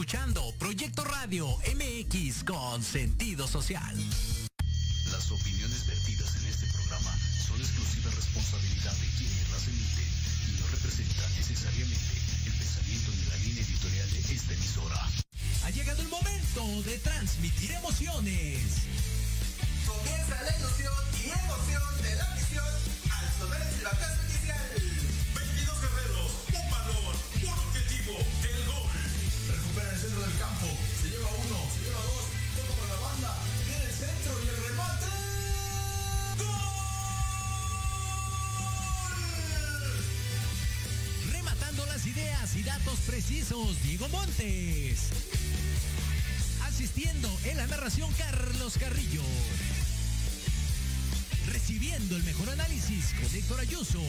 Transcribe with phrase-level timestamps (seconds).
[0.00, 3.94] Escuchando Proyecto Radio MX con sentido social.
[5.12, 7.12] Las opiniones vertidas en este programa
[7.46, 10.08] son exclusiva responsabilidad de quienes las emiten
[10.48, 15.06] y no representan necesariamente el pensamiento ni la línea editorial de esta emisora.
[15.64, 18.88] Ha llegado el momento de transmitir emociones.
[19.84, 22.72] Comienza la ilusión y emoción de la misión
[23.04, 24.64] al sonar el silbatazo inicial.
[25.36, 26.09] 22 guerreros, un
[42.40, 44.98] y datos precisos, Diego Montes.
[46.64, 49.22] Asistiendo en la narración, Carlos Carrillo.
[51.52, 54.02] Recibiendo el mejor análisis con Héctor Ayuso.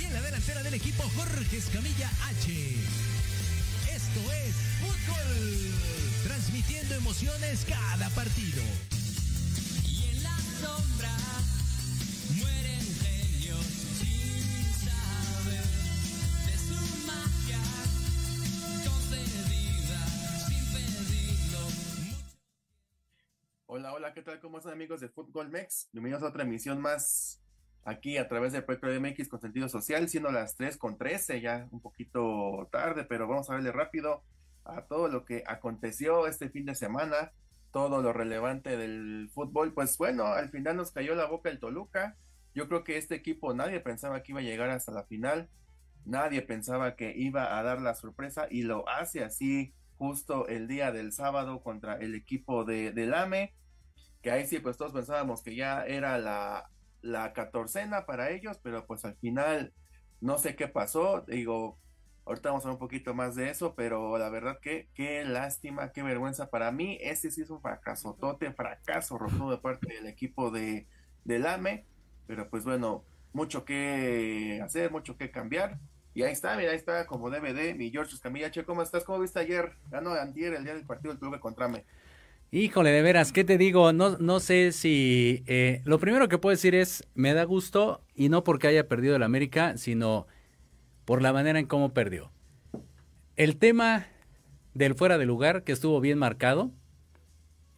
[0.00, 2.76] Y en la delantera del equipo, Jorge Escamilla H.
[3.94, 5.74] Esto es fútbol.
[6.24, 8.62] Transmitiendo emociones cada partido.
[9.86, 11.19] Y en la sombra
[24.14, 24.40] ¿qué tal?
[24.40, 25.88] ¿Cómo están amigos de Fútbol Mex?
[25.92, 27.40] Bienvenidos a otra emisión más
[27.84, 31.40] aquí a través del Proyecto de MX con sentido social, siendo las 3 con 13,
[31.40, 34.24] ya un poquito tarde, pero vamos a verle rápido
[34.64, 37.30] a todo lo que aconteció este fin de semana,
[37.70, 39.74] todo lo relevante del fútbol.
[39.74, 42.16] Pues bueno, al final nos cayó la boca el Toluca.
[42.52, 45.48] Yo creo que este equipo nadie pensaba que iba a llegar hasta la final,
[46.04, 50.90] nadie pensaba que iba a dar la sorpresa y lo hace así justo el día
[50.90, 53.54] del sábado contra el equipo de, del AME
[54.22, 56.70] que ahí sí, pues todos pensábamos que ya era la,
[57.02, 59.72] la catorcena para ellos, pero pues al final
[60.20, 61.78] no sé qué pasó, digo,
[62.26, 65.92] ahorita vamos a hablar un poquito más de eso, pero la verdad que qué lástima,
[65.92, 70.06] qué vergüenza para mí, este sí es un fracaso, tote, fracaso rotundo de parte del
[70.06, 70.86] equipo de,
[71.24, 71.86] del AME,
[72.26, 75.78] pero pues bueno, mucho que hacer, mucho que cambiar,
[76.12, 79.04] y ahí está, mira, ahí está como DVD, mi George Escamilla, che, ¿cómo estás?
[79.04, 79.76] ¿Cómo viste ayer?
[79.90, 81.84] Ganó antier el día del partido del club contra AME.
[82.52, 83.92] Híjole, de veras, ¿qué te digo?
[83.92, 85.44] No, no sé si...
[85.46, 89.14] eh, lo primero que puedo decir es, me da gusto, y no porque haya perdido
[89.14, 90.26] el América, sino
[91.04, 92.32] por la manera en cómo perdió.
[93.36, 94.08] El tema
[94.74, 96.72] del fuera de lugar, que estuvo bien marcado,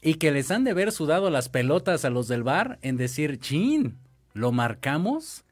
[0.01, 3.39] y que les han de haber sudado las pelotas a los del bar en decir,
[3.39, 3.99] chin,
[4.33, 5.45] lo marcamos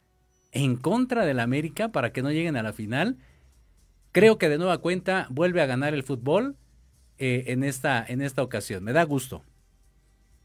[0.51, 3.19] en contra del América para que no lleguen a la final.
[4.13, 6.57] Creo que de nueva cuenta vuelve a ganar el fútbol
[7.21, 8.83] eh, en, esta, en esta ocasión.
[8.83, 9.45] Me da gusto.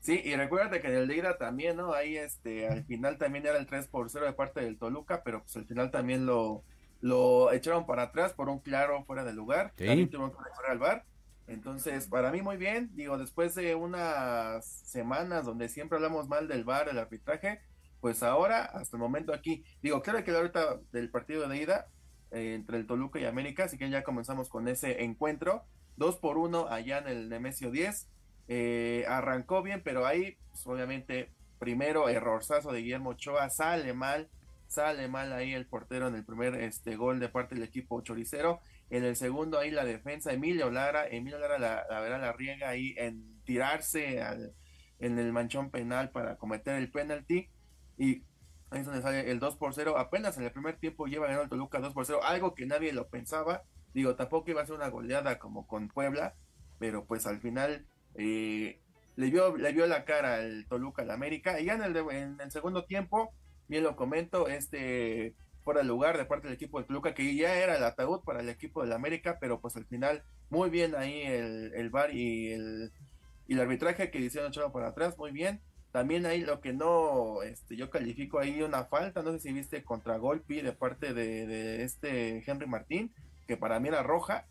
[0.02, 1.94] Sí, y recuérdate que en el de ida también, ¿no?
[1.94, 5.42] Ahí este, al final también era el 3 por 0 de parte del Toluca, pero
[5.42, 6.64] pues al final también lo,
[7.02, 9.74] lo echaron para atrás por un claro fuera de lugar.
[9.78, 9.86] Sí.
[9.86, 10.38] También tuvieron que
[10.70, 11.06] al bar.
[11.48, 16.64] Entonces, para mí muy bien, digo, después de unas semanas donde siempre hablamos mal del
[16.64, 17.62] bar, el arbitraje,
[18.02, 21.88] pues ahora, hasta el momento aquí, digo, claro que ahorita del partido de ida
[22.32, 25.64] eh, entre el Toluca y América, así que ya comenzamos con ese encuentro,
[25.98, 28.10] dos por uno allá en el Nemesio 10,
[28.48, 34.30] eh, arrancó bien, pero ahí, pues, obviamente, primero errorzazo de Guillermo Ochoa, sale mal,
[34.68, 38.60] sale mal ahí el portero en el primer este gol de parte del equipo choricero,
[38.90, 42.70] en el segundo ahí la defensa, Emilio Lara, Emilio Lara la, la verdad la riega
[42.70, 44.54] ahí en tirarse al,
[45.00, 47.50] en el manchón penal para cometer el penalti,
[47.98, 48.24] y
[48.70, 51.44] ahí es donde sale el 2 por 0, apenas en el primer tiempo lleva ganando
[51.44, 53.64] el Toluca 2 por 0, algo que nadie lo pensaba,
[53.96, 56.36] digo, tampoco iba a ser una goleada como con Puebla,
[56.80, 58.78] pero pues al final eh,
[59.16, 62.38] le, vio, le vio la cara al Toluca al América, y ya en el, en
[62.42, 63.34] el segundo tiempo,
[63.70, 65.34] bien lo comento, este
[65.64, 68.42] fuera de lugar de parte del equipo de Toluca, que ya era el ataúd para
[68.42, 72.52] el equipo del América, pero pues al final muy bien ahí el, el VAR y
[72.52, 72.92] el,
[73.48, 75.62] y el arbitraje que hicieron echado para atrás, muy bien.
[75.92, 79.84] También ahí lo que no, este, yo califico ahí una falta, no sé si viste
[79.84, 83.12] contra golpe de parte de, de este Henry Martín,
[83.48, 84.48] que para mí era roja,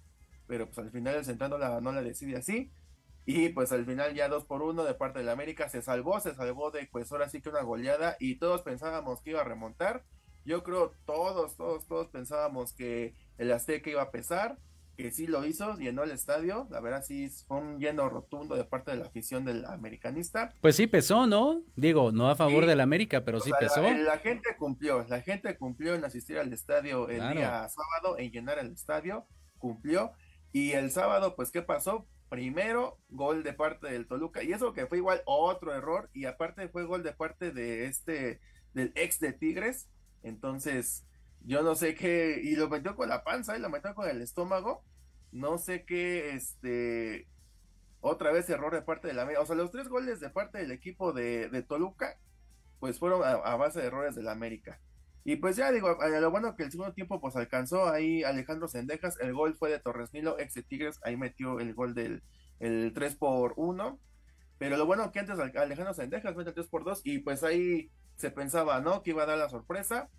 [0.47, 2.73] pero pues al final el central no la, decide así.
[3.27, 6.35] Y pues al final ya dos por uno de parte del América se salvó, se
[6.35, 10.05] salvó de pues ahora sí que una goleada y todos pensábamos que iba a remontar.
[10.45, 14.59] Yo creo todos, todos, todos pensábamos que el Azteca iba a pesar,
[14.97, 18.65] que sí lo hizo, llenó el estadio, la verdad sí fue un lleno rotundo de
[18.65, 20.53] parte de la afición del americanista.
[20.61, 21.63] Pues sí pesó, ¿no?
[21.77, 22.69] Digo, no a favor Sí.
[22.69, 23.83] del América, pero O sí sea, pesó.
[23.83, 27.35] La, la gente cumplió, la gente cumplió en asistir al estadio el Claro.
[27.41, 29.27] día sábado, en llenar el estadio,
[29.59, 30.13] cumplió.
[30.53, 32.07] Y el sábado, pues, ¿qué pasó?
[32.29, 34.43] Primero, gol de parte del Toluca.
[34.43, 36.11] Y eso que fue igual otro error.
[36.13, 38.41] Y aparte fue gol de parte de este,
[38.73, 39.89] del ex de Tigres.
[40.23, 41.05] Entonces,
[41.45, 42.41] yo no sé qué.
[42.43, 44.85] Y lo metió con la panza y lo metió con el estómago.
[45.33, 47.29] no sé qué, este,
[48.01, 49.43] otra vez error de parte de la América.
[49.43, 52.19] O sea, los tres goles de parte del equipo de, de Toluca,
[52.81, 54.81] pues fueron a, base de errores de la América.
[55.25, 58.23] Y pues ya digo, a- a lo bueno que el segundo tiempo pues alcanzó ahí
[58.25, 61.95] Alejandro Sendejas, el gol fue de Torres Nilo, ex de Tigres, ahí metió el gol
[61.95, 62.23] del
[62.61, 64.01] el 3 por 1.
[64.59, 67.43] Pero lo bueno que antes Al- Alejandro Sendejas mete el 3 por 2 y pues
[67.45, 69.03] ahí se pensaba, ¿no?
[69.03, 70.11] Que iba a dar la sorpresa.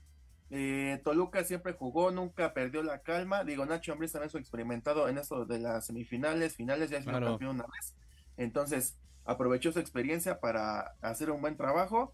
[0.51, 3.43] Eh, Toluca siempre jugó, nunca perdió la calma.
[3.43, 7.25] Digo, Nacho Ambriz también es experimentado en esto de las semifinales, finales, ya es Claro.
[7.27, 7.95] campeón una vez.
[8.37, 12.13] Entonces, aprovechó su experiencia para hacer un buen trabajo.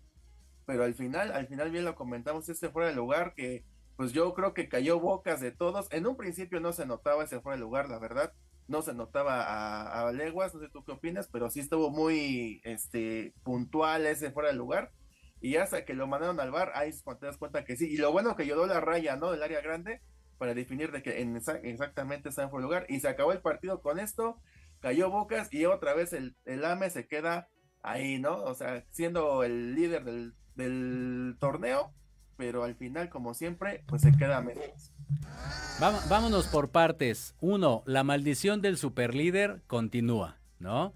[0.66, 3.66] Pero al final, al final bien lo comentamos, este fuera de lugar que
[3.98, 5.88] pues yo creo que cayó bocas de todos.
[5.92, 8.34] En un principio no se notaba ese fuera de lugar, la verdad.
[8.68, 12.62] No se notaba a, a leguas, no sé tú qué opinas, pero sí estuvo muy
[12.63, 14.92] este puntual ese fuera de lugar.
[15.41, 17.88] Y hasta que lo mandaron al bar, ahí es cuando te das cuenta que sí.
[17.91, 19.31] Y lo bueno que ayudó la raya, ¿no?
[19.31, 20.01] Del área grande
[20.38, 22.85] para definir de que en exa- exactamente está en lugar.
[22.89, 24.39] Y se acabó el partido con esto,
[24.79, 27.47] cayó Bocas y otra vez el, el AME se queda
[27.81, 28.43] ahí, ¿no?
[28.43, 31.93] O sea, siendo el líder del, del torneo,
[32.38, 34.43] pero al final, como siempre, pues se queda.
[35.79, 37.35] Vam- vámonos por partes.
[37.39, 40.93] Uno, la maldición del superlíder continúa, ¿no?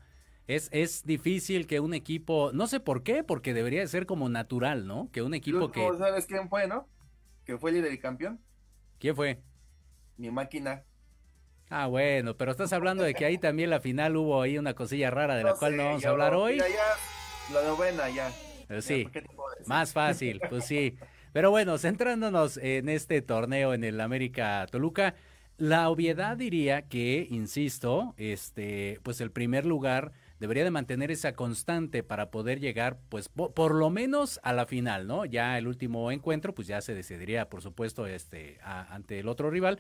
[0.48, 4.30] Es, es difícil que un equipo, no sé por qué, porque debería de ser como
[4.30, 5.10] natural, ¿no?
[5.12, 5.88] Que un equipo que...
[5.98, 6.88] ¿Sabes quién fue, no?
[7.46, 8.40] Que fue líder y campeón.
[9.00, 9.42] ¿Quién fue?
[10.18, 10.84] Mi máquina.
[11.70, 15.10] Ah, bueno, pero estás hablando de que ahí también la final hubo ahí una cosilla
[15.10, 16.58] rara de la cual no vamos a hablar hoy.
[16.58, 16.66] ya,
[17.54, 18.32] la novena ya.
[18.68, 19.08] Pero Ya, sí,
[19.66, 20.96] más fácil, pues sí.
[21.34, 25.16] Pero bueno, centrándonos en este torneo en el América Toluca,
[25.58, 30.12] la obviedad diría que, insisto, este, pues el primer lugar
[30.46, 34.68] debería de mantener esa constante para poder llegar, pues po- por, lo menos a la
[34.68, 35.26] final, ¿no?
[35.26, 39.80] Ya el último encuentro, pues ya se decidiría, por supuesto, este, ante el otro rival,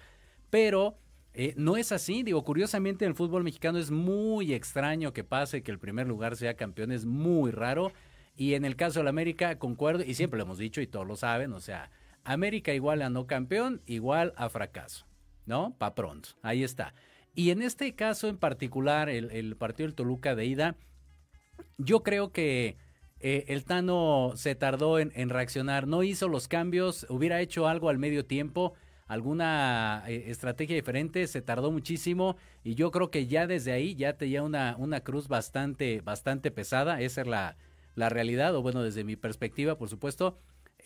[0.50, 0.98] pero
[1.36, 5.62] eh, no es así, digo, curiosamente en el fútbol mexicano es muy extraño que pase
[5.62, 7.91] que el primer lugar sea campeón, es muy raro.
[8.36, 11.15] Y en el caso del América, concuerdo, y siempre lo hemos dicho y todos lo
[11.15, 11.91] saben, o sea,
[12.24, 15.05] América igual a no campeón, igual a fracaso,
[15.45, 15.75] ¿no?
[15.77, 16.93] Pa' pronto, ahí está.
[17.36, 20.75] Y en este caso en particular, el, el partido del Toluca de ida,
[21.77, 22.77] yo creo que
[23.20, 27.89] eh, el Tano se tardó en, en reaccionar, no hizo los cambios, hubiera hecho algo
[27.89, 28.74] al medio tiempo,
[29.08, 34.18] alguna eh, estrategia diferente, se tardó muchísimo y yo creo que ya desde ahí ya
[34.18, 37.58] tenía una, una cruz bastante, bastante pesada, esa es la,
[37.96, 40.38] la realidad, o bueno, desde mi perspectiva, por supuesto.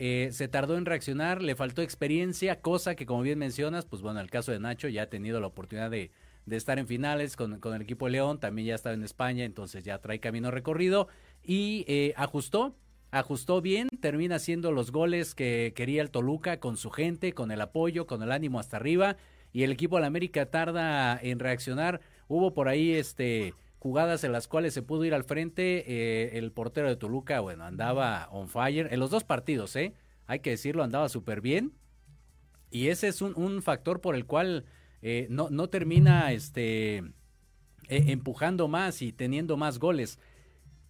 [0.02, 4.22] Eh, se tardó en reaccionar, le faltó experiencia, cosa que como bien mencionas, pues bueno,
[4.22, 6.12] el caso de Nacho ya ha tenido la oportunidad de,
[6.50, 9.46] de estar en finales con, con el equipo de León, también ya estaba en España,
[9.46, 11.08] entonces ya trae camino recorrido
[11.44, 12.76] y eh, ajustó,
[13.12, 17.62] ajustó bien, termina haciendo los goles que quería el Toluca con su gente, con el
[17.62, 19.16] apoyo, con el ánimo hasta arriba
[19.52, 22.02] y el equipo de la América tarda en reaccionar.
[22.28, 25.86] Hubo por ahí este jugadas en las cuales se pudo ir al frente.
[25.88, 29.94] eh, el portero de Toluca, bueno, andaba on fire en los dos partidos, ¿eh?
[30.28, 31.74] Hay que decirlo, andaba súper bien.
[32.70, 34.66] Y ese es un, un factor por el cual
[35.02, 37.14] eh, no, no termina este, eh,
[37.88, 40.20] empujando más y teniendo más goles.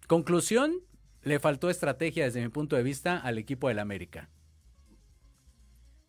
[0.06, 0.74] Conclusión,
[1.22, 4.28] le faltó estrategia desde mi punto de vista al equipo del América.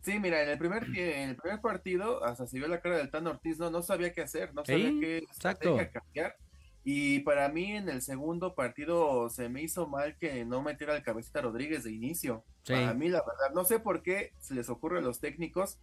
[0.01, 3.11] Sí, mira, en el primer en el primer partido, hasta se vio la cara del
[3.11, 5.69] Tano Ortiz, no, no sabía qué hacer, no sabía qué exacto.
[5.69, 6.35] estrategia cambiar.
[6.83, 11.03] Y para mí en el segundo partido se me hizo mal que no metiera al
[11.03, 12.43] cabecita Rodríguez de inicio.
[12.63, 12.73] Sí.
[12.73, 15.79] Para mí, la verdad, no sé por qué se les ocurre a los técnicos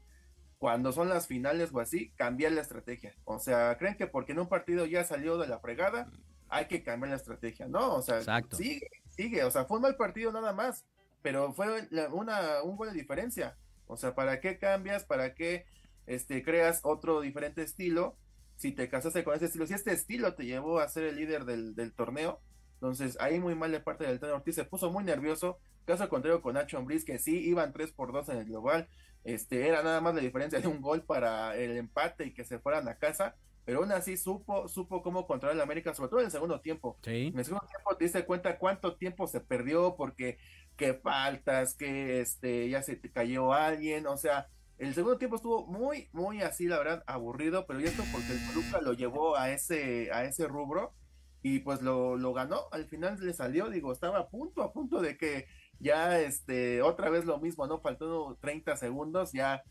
[0.59, 3.15] cuando son las finales o así, cambiar la estrategia.
[3.25, 6.11] O sea, creen que porque en un partido ya salió de la fregada,
[6.49, 7.69] hay que cambiar la estrategia.
[7.69, 8.57] No, o sea, Exacto.
[8.57, 9.45] sigue, sigue.
[9.45, 10.85] O sea, fue un mal partido nada más,
[11.23, 13.57] pero fue la- una, un gol de diferencia.
[13.87, 15.05] O sea, ¿para qué cambias?
[15.05, 15.67] ¿Para qué
[16.07, 18.17] este, creas otro diferente estilo?
[18.57, 21.45] Si te casaste con ese estilo, si este estilo te llevó a ser el líder
[21.45, 22.41] del, del torneo,
[22.75, 25.59] entonces ahí muy mal de parte del Tano Ortiz, se puso muy nervioso.
[25.85, 28.89] Caso contrario con Nacho Ambriz, que sí iban 3 por 2 en el global,
[29.35, 32.59] este, era nada más la diferencia de un gol para el empate y que se
[32.59, 36.27] fueran a casa, pero aún así supo, supo cómo controlar el América, sobre todo en
[36.27, 36.99] el segundo tiempo.
[37.03, 37.27] Sí.
[37.27, 40.39] En el segundo tiempo te diste cuenta cuánto tiempo se perdió porque
[40.77, 45.67] que faltas, que este ya se te cayó alguien, o sea, el segundo tiempo estuvo
[45.67, 49.51] muy, muy así, la verdad, aburrido, pero ya esto porque el Toluca lo llevó a
[49.51, 50.95] ese, a ese rubro
[51.43, 55.03] y pues lo, lo ganó, al final le salió, digo, estaba a punto, a punto
[55.03, 55.47] de que
[55.81, 57.81] ya este, otra vez lo mismo, ¿no?
[57.81, 59.63] Faltando 30 segundos, ya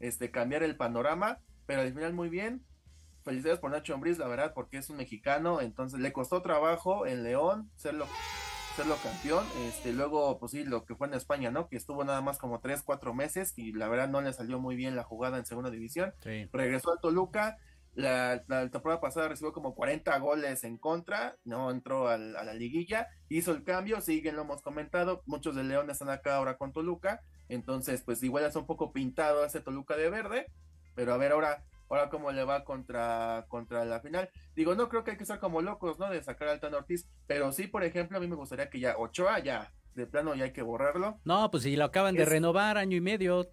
[0.00, 2.64] este, cambiar el panorama, pero al final muy bien.
[3.24, 7.22] Felicidades por Nacho Ambriz, la verdad, porque es un mexicano, entonces le costó trabajo en
[7.22, 8.08] León serlo,
[8.74, 11.68] serlo campeón, este, luego, pues sí, lo que fue en España, ¿no?
[11.68, 14.74] Que estuvo nada más como 3, 4 meses y la verdad no le salió muy
[14.74, 16.48] bien la jugada en segunda división Sí.
[16.52, 17.58] regresó al Toluca
[17.94, 22.54] La, la temporada pasada recibió como 40 goles en contra, no entró al- a la
[22.54, 26.72] liguilla, hizo el cambio, siguen, lo hemos comentado, muchos de León están acá ahora con
[26.72, 30.46] Toluca, entonces pues igual es un poco pintado ese Toluca de verde,
[30.94, 34.30] pero a ver ahora, ahora cómo le va contra, contra la final.
[34.54, 36.08] Digo, no creo que hay que ser como locos, ¿no?
[36.08, 38.96] De sacar al Tan Ortiz, pero sí, por ejemplo, a mí me gustaría que ya
[38.96, 41.20] Ochoa ya, de plano ya hay que borrarlo.
[41.24, 43.50] No, pues si lo acaban de renovar año y medio.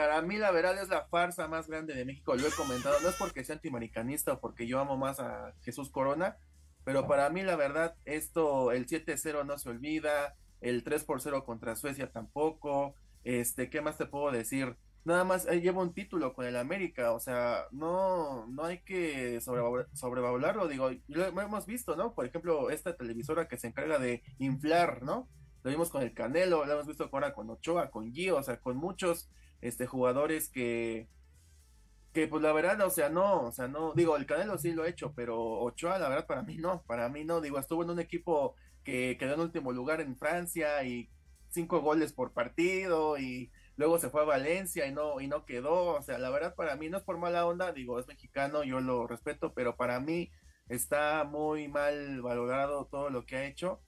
[0.00, 2.34] Para mí, la verdad, es la farsa más grande de México.
[2.34, 2.98] Lo he comentado.
[3.02, 6.38] No es porque sea antimericanista o porque yo amo más a Jesús Corona,
[6.84, 11.44] pero para mí, la verdad, esto, el 7-0 no se olvida, el 3 por 0
[11.44, 12.94] contra Suecia tampoco.
[13.24, 14.78] Este, ¿qué más te puedo decir?
[15.04, 19.38] Nada más eh, lleva un título con el América, o sea, no, no hay que
[19.42, 22.14] sobreval- sobrevaluarlo, digo, lo hemos visto, ¿no?
[22.14, 25.28] Por ejemplo, esta televisora que se encarga de inflar, ¿no?
[25.62, 28.58] Lo vimos con el Canelo, lo hemos visto ahora con Ochoa, con Gio, o sea,
[28.60, 29.28] con muchos
[29.60, 31.08] este jugadores que
[32.12, 34.82] que pues la verdad, o sea, no, o sea, no, digo, el Canelo sí lo
[34.82, 37.90] ha hecho, pero Ochoa, la verdad, para mí no, para mí no, digo, estuvo en
[37.90, 41.08] un equipo que quedó en último lugar en Francia y
[41.50, 45.96] cinco goles por partido y luego se fue a Valencia y no, y no quedó,
[45.96, 48.80] o sea, la verdad, para mí no es por mala onda, digo, es mexicano, yo
[48.80, 50.30] lo respeto, pero para mí
[50.68, 53.80] está muy mal valorado todo lo que ha hecho.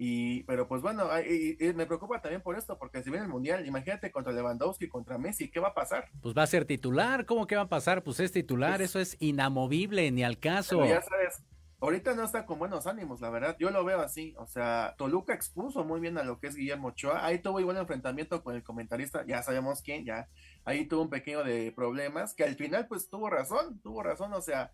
[0.00, 3.30] Y, pero pues bueno, y- y me preocupa también por esto, porque si viene el
[3.32, 6.08] Mundial, imagínate contra Lewandowski, contra Messi, ¿qué va a pasar?
[6.22, 7.26] Pues va a ser titular.
[7.26, 8.04] ¿Cómo que va a pasar?
[8.04, 8.76] Pues es titular.
[8.76, 10.78] Pues- Eso es inamovible, ni al caso.
[10.78, 11.42] Pero ya sabes,
[11.80, 13.56] ahorita no está con buenos ánimos, la verdad.
[13.58, 14.34] Yo lo veo así.
[14.38, 17.26] O sea, Toluca expuso muy bien a lo que es Guillermo Ochoa.
[17.26, 20.28] Ahí tuvo igual enfrentamiento con el comentarista, ya sabemos quién, ya.
[20.64, 24.32] Ahí tuvo un pequeño de problemas, que al final pues tuvo razón, tuvo razón.
[24.32, 24.70] O sea,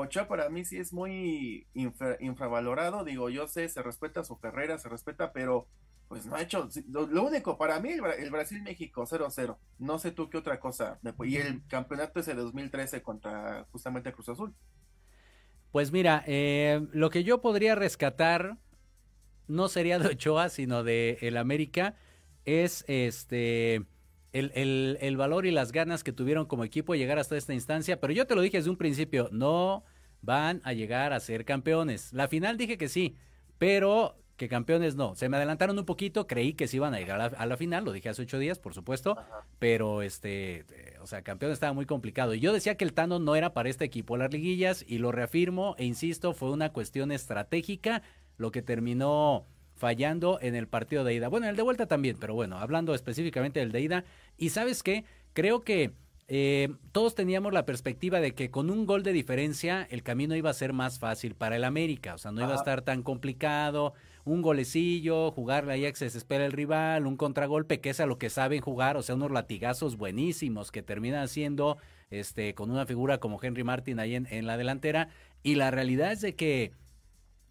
[0.00, 3.04] Ochoa para mí sí es muy infra- infravalorado.
[3.04, 5.66] Digo, yo sé, se respeta su carrera, se respeta, pero
[6.08, 6.68] pues no ha hecho.
[6.88, 9.56] Lo, único para mí, el, Bra- el Brasil-México 0-0.
[9.78, 10.98] No sé tú qué otra cosa.
[11.24, 14.54] Y el campeonato ese de 2013 contra justamente Cruz Azul.
[15.72, 18.56] Pues mira, eh, lo que yo podría rescatar
[19.48, 21.96] no sería de Ochoa, sino de el América,
[22.44, 23.84] es este
[24.32, 27.54] el, el- el valor y las ganas que tuvieron como equipo de llegar hasta esta
[27.54, 28.00] instancia.
[28.00, 29.84] Pero yo te lo dije desde un principio, no
[30.22, 32.12] van a llegar a ser campeones.
[32.12, 33.16] La final dije que sí,
[33.58, 35.14] pero que campeones no.
[35.16, 37.56] Se me adelantaron un poquito, creí que sí iban a llegar a la, a la
[37.56, 39.16] final, lo dije hace ocho días, por supuesto,
[39.58, 42.34] pero este, eh, o sea, campeón estaba muy complicado.
[42.34, 45.10] Y yo decía que el Tano no era para este equipo las liguillas y lo
[45.10, 48.02] reafirmo e insisto, fue una cuestión estratégica
[48.36, 49.46] lo que terminó
[49.78, 51.28] fallando en el partido de ida.
[51.28, 54.04] Bueno, en el de vuelta también, pero bueno, hablando específicamente del de ida.
[54.36, 55.92] Y sabes qué, creo que
[56.30, 60.50] eh, todos teníamos la perspectiva de que con un gol de diferencia el camino iba
[60.50, 63.94] a ser más fácil para el América, o sea, no iba a estar tan complicado,
[64.26, 68.04] un golecillo, jugarle ahí a que se desespera el rival, un contragolpe que es a
[68.04, 71.78] lo que saben jugar, o sea, unos latigazos buenísimos que terminan haciendo
[72.10, 75.08] este, con una figura como Henry Martin ahí en, en la delantera.
[75.42, 76.72] Y la realidad es de que,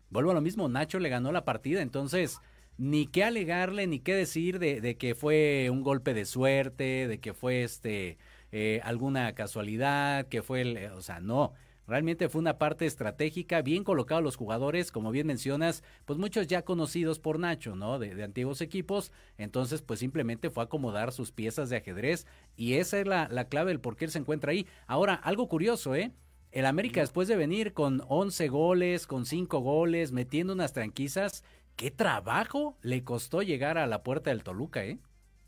[0.09, 2.39] vuelvo a lo mismo, Nacho le ganó la partida, entonces
[2.77, 7.19] ni qué alegarle, ni qué decir de, de que fue un golpe de suerte, de
[7.19, 8.17] que fue este
[8.51, 11.53] eh, alguna casualidad, que fue el, eh, o sea, no.
[11.87, 16.63] Realmente fue una parte estratégica, bien colocados los jugadores, como bien mencionas, pues muchos ya
[16.63, 17.97] conocidos por Nacho, ¿no?
[17.97, 22.99] De, de antiguos equipos, entonces pues simplemente fue acomodar sus piezas de ajedrez y esa
[22.99, 24.67] es la, la clave del por qué él se encuentra ahí.
[24.85, 26.11] Ahora, algo curioso, ¿eh?
[26.51, 31.43] El América después de venir con 11 goles, con 5 goles, metiendo unas tranquizas,
[31.77, 34.99] qué trabajo le costó llegar a la puerta del Toluca, ¿eh?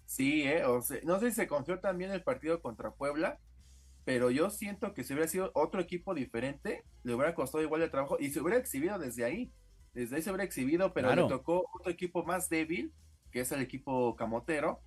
[0.05, 3.39] Sí, eh, o sea, no sé si se confió también el partido contra Puebla,
[4.05, 7.89] pero yo siento que si hubiera sido otro equipo diferente, le hubiera costado igual de
[7.89, 9.53] trabajo y se hubiera exhibido desde ahí.
[9.93, 11.23] Desde ahí se hubiera exhibido, pero Claro.
[11.23, 12.93] le tocó otro equipo más débil,
[13.31, 14.83] que es el equipo camotero.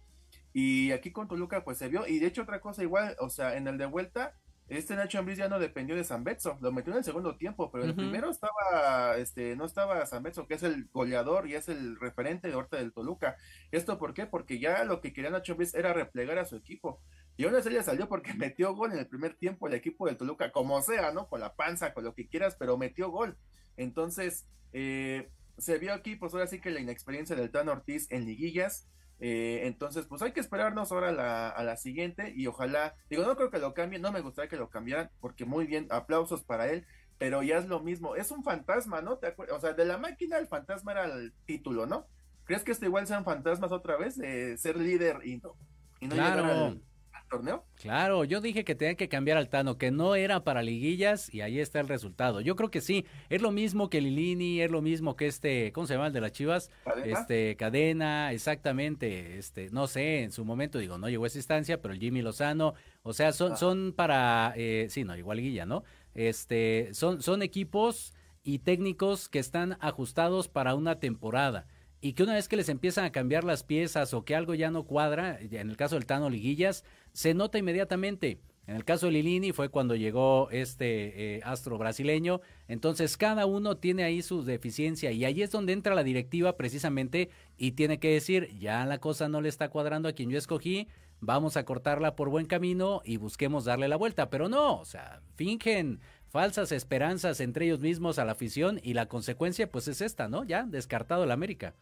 [0.52, 2.06] Y aquí con Toluca, pues se vio.
[2.06, 4.34] Y de hecho, otra cosa igual, o sea, en el de vuelta,
[4.78, 7.70] este Nacho Ambriz ya no dependió de San Betso, lo metió en el segundo tiempo,
[7.70, 8.00] pero el Ujú.
[8.00, 12.48] primero estaba, este, no estaba San Betso, que es el goleador y es el referente
[12.48, 13.36] de ahorita del Toluca.
[13.70, 14.26] ¿Esto por qué?
[14.26, 17.00] Porque ya lo que quería Nacho Ambriz era replegar a su equipo.
[17.36, 20.16] Y aún así le salió porque metió gol en el primer tiempo el equipo del
[20.16, 21.28] Toluca, como sea, ¿no?
[21.28, 23.36] Con la panza, con lo que quieras, pero metió gol.
[23.76, 28.24] Entonces, eh, se vio aquí, pues ahora sí que la inexperiencia del Tan Ortiz en
[28.24, 28.88] liguillas.
[29.24, 33.22] Eh, entonces, pues hay que esperarnos ahora a la, a la siguiente y ojalá, digo,
[33.22, 36.42] no creo que lo cambien, no me gustaría que lo cambiaran, porque muy bien, aplausos
[36.42, 36.84] para él,
[37.18, 39.18] pero ya es lo mismo, es un fantasma, ¿no?
[39.18, 42.08] ¿Te acuer- O sea, de la máquina el fantasma era el título, ¿no?
[42.46, 44.16] ¿Crees que esto igual sean fantasmas otra vez?
[44.18, 45.54] De ser líder y no,
[46.00, 46.48] y no llegar Claro.
[46.66, 46.82] al
[47.32, 47.64] torneo.
[47.76, 51.40] Claro, yo dije que tenían que cambiar al Tano, que no era para liguillas y
[51.40, 52.40] ahí está el resultado.
[52.40, 55.86] Yo creo que sí, es lo mismo que Lilini, es lo mismo que este, ¿cómo
[55.86, 56.70] se llama el de las Chivas?
[56.84, 57.18] ¿Cadena?
[57.20, 61.80] Este, Cadena, exactamente, este, no sé, en su momento digo, no llegó a esa instancia,
[61.80, 63.56] pero el Jimmy Lozano, o sea, son, Ah.
[63.56, 65.82] son para, eh, sí, no, igual Guilla, ¿no?
[66.14, 68.12] Este, son, son equipos
[68.44, 71.66] y técnicos que están ajustados para una temporada
[72.04, 74.70] y que una vez que les empiezan a cambiar las piezas o que algo ya
[74.72, 78.40] no cuadra, en el caso del Tano Liguillas, se nota inmediatamente.
[78.66, 82.40] En el caso de Lilini fue cuando llegó este eh, astro brasileño.
[82.68, 87.30] Entonces cada uno tiene ahí su deficiencia y ahí es donde entra la directiva precisamente
[87.56, 90.86] y tiene que decir, ya la cosa no le está cuadrando a quien yo escogí,
[91.20, 94.30] vamos a cortarla por buen camino y busquemos darle la vuelta.
[94.30, 99.06] Pero no, o sea, fingen falsas esperanzas entre ellos mismos a la afición y la
[99.06, 100.44] consecuencia pues es esta, ¿no?
[100.44, 101.74] Ya descartado el América.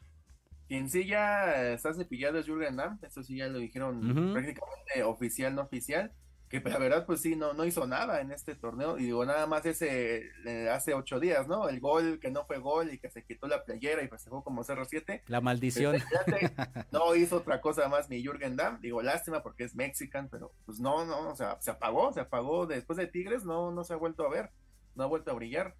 [0.70, 4.32] Quien sí ya está cepillado es Jürgen Damm, eso sí ya lo dijeron Ujú.
[4.32, 6.12] prácticamente oficial, no oficial,
[6.48, 9.48] que la verdad pues sí, no, no hizo nada en este torneo, y digo nada
[9.48, 11.68] más ese eh, hace ocho días, ¿no?
[11.68, 14.62] El gol que no fue gol y que se quitó la playera y festejó como
[14.62, 15.96] 0-7, La maldición.
[16.92, 20.78] no hizo otra cosa más mi Jürgen Damm, digo lástima porque es mexican, pero pues
[20.78, 23.96] no, no, o sea, se apagó, se apagó después de Tigres, no, no se ha
[23.96, 24.50] vuelto a ver,
[24.94, 25.74] no ha vuelto a brillar.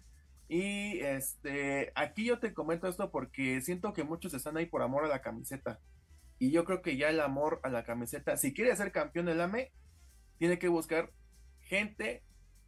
[0.51, 5.05] Y este, aquí yo te comento esto porque siento que muchos están ahí por amor
[5.05, 5.79] a la camiseta.
[6.39, 9.39] Y yo creo que ya el amor a la camiseta, si quiere ser campeón del
[9.39, 9.71] AME,
[10.39, 11.13] tiene que buscar
[11.61, 12.21] gente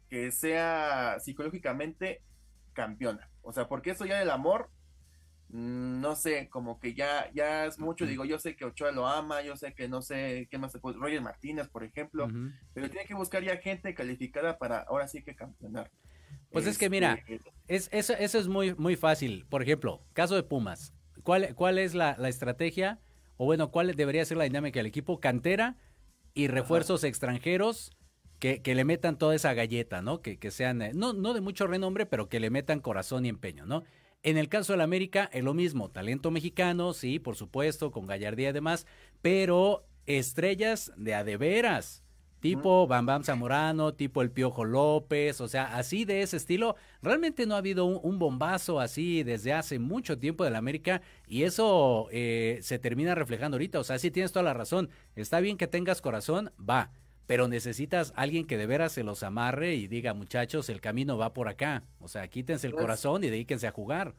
[0.08, 2.22] que sea psicológicamente
[2.72, 3.28] campeona.
[3.42, 4.70] O sea, porque eso ya del amor,
[5.48, 8.06] mm, no sé, como que ya, ya es mucho.
[8.06, 10.78] Digo, yo sé que Ochoa lo ama, yo sé que no sé qué más se
[10.78, 10.96] puede.
[10.96, 12.30] Roger Martínez, por ejemplo,
[12.72, 15.90] pero tiene que buscar ya gente calificada para ahora sí que campeonar.
[16.54, 19.44] Pues es que mira, Este, Es, eso, eso es muy, muy fácil.
[19.48, 20.94] Por ejemplo, caso de Pumas.
[21.22, 23.00] ¿Cuál, cuál es la, la estrategia?
[23.36, 25.20] O bueno, ¿cuál debería ser la dinámica del equipo?
[25.20, 25.76] Cantera
[26.34, 27.90] y refuerzos extranjeros
[28.38, 30.20] que, que le metan toda esa galleta, ¿no?
[30.22, 33.28] Que, que sean, eh, no, no de mucho renombre, pero que le metan corazón y
[33.28, 33.82] empeño, ¿no?
[34.22, 35.90] En el caso del América, es lo mismo.
[35.90, 38.86] Talento mexicano, sí, por supuesto, con gallardía y demás,
[39.22, 42.03] pero estrellas de a de veras.
[42.44, 46.76] Tipo Bam Bam Zamorano, tipo el Piojo López, o sea, así de ese estilo.
[47.00, 51.44] Realmente no ha habido un, un bombazo así desde hace mucho tiempo del América y
[51.44, 53.78] eso eh, se termina reflejando ahorita.
[53.80, 54.90] O sea, sí tienes toda la razón.
[55.16, 56.90] Está bien que tengas corazón, va,
[57.26, 61.32] pero necesitas alguien que de veras se los amarre y diga, muchachos, el camino va
[61.32, 61.84] por acá.
[61.98, 64.14] O sea, quítense el Pues- corazón y dedíquense a jugar.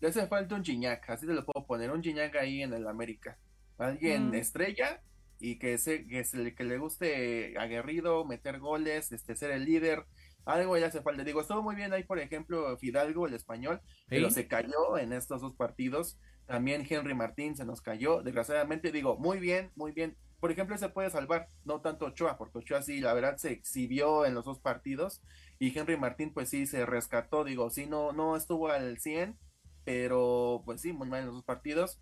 [0.00, 2.86] Le hace falta un Gignac, así te lo puedo poner, un Gignac ahí en el
[2.88, 3.36] América.
[3.76, 4.34] Alguien Mm.
[4.36, 5.02] estrella
[5.40, 10.04] y que, se, que, se- que le guste aguerrido, meter goles, este, ser el líder.
[10.44, 11.24] Algo le hace falta.
[11.24, 15.42] Digo, estuvo muy bien ahí, por ejemplo, Fidalgo, el español, pero se cayó en estos
[15.42, 16.18] dos partidos.
[16.46, 18.22] También Henry Martín se nos cayó.
[18.22, 20.16] Desgraciadamente, digo, muy bien, muy bien.
[20.40, 24.24] Por ejemplo, se puede salvar, no tanto Ochoa, porque Ochoa sí, la verdad, se exhibió
[24.24, 25.20] en los dos partidos.
[25.58, 27.44] Y Henry Martín, pues sí, se rescató.
[27.44, 29.36] Digo, sí, no, no estuvo al 100,
[29.84, 32.00] pero pues sí, muy mal en los dos partidos.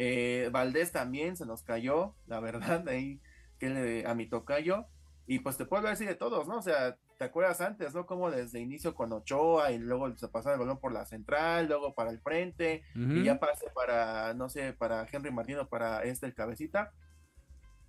[0.00, 3.20] Eh, Valdés también se nos cayó, la verdad, ahí
[3.58, 4.86] que le- a mi tocayo.
[5.26, 6.56] Y pues te puedo así de todos, ¿no?
[6.58, 8.06] O sea, ¿te acuerdas antes, no?
[8.06, 11.94] Como desde inicio con Ochoa y luego se pasaba el balón por la central, luego
[11.94, 12.82] para el frente,
[13.18, 16.92] y ya pase para, no sé, para Henry Martín o para este el cabecita.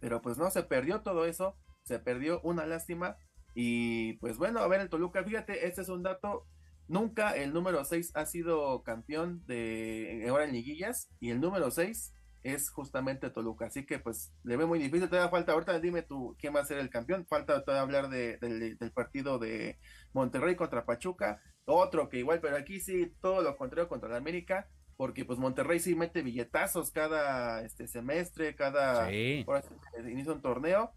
[0.02, 3.16] Pero pues no, se perdió todo eso, se perdió una lástima.
[3.56, 6.46] Y pues bueno, a ver el Toluca, fíjate, este es un dato.
[6.90, 12.14] Nunca el número 6 ha sido campeón de ahora en liguillas y el número 6
[12.42, 13.68] es justamente Toluca.
[13.68, 15.08] Así que pues le ve muy difícil.
[15.08, 17.28] Todavía falta, ahorita dime tú quién va a ser el campeón.
[17.28, 19.78] Falta todavía hablar de- del, del partido de
[20.14, 21.40] Monterrey contra Pachuca.
[21.66, 24.68] Otro que igual, pero aquí sí todo lo contrario contra la América.
[24.98, 29.46] Porque pues Monterrey sí mete billetazos cada este semestre, cada Sí.
[29.48, 30.92] ahora sí que inicia un torneo.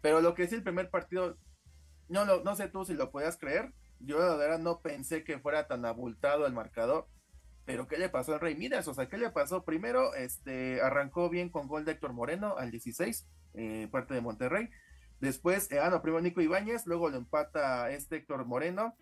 [0.00, 1.36] Pero lo que sí el primer partido,
[2.08, 3.72] no, lo- no sé tú si lo podías creer.
[4.04, 7.08] Yo la verdad no pensé que fuera tan abultado el marcador.
[7.64, 8.88] Pero ¿qué le pasó al Rey Midas?
[8.88, 9.64] O sea, ¿qué le pasó?
[9.64, 14.68] Primero, este, arrancó bien con gol de Héctor Moreno al 16, eh, parte de Monterrey.
[15.20, 18.96] Después, eh, ah, no, primero Nico Ibáñez, luego lo empata este Héctor Moreno.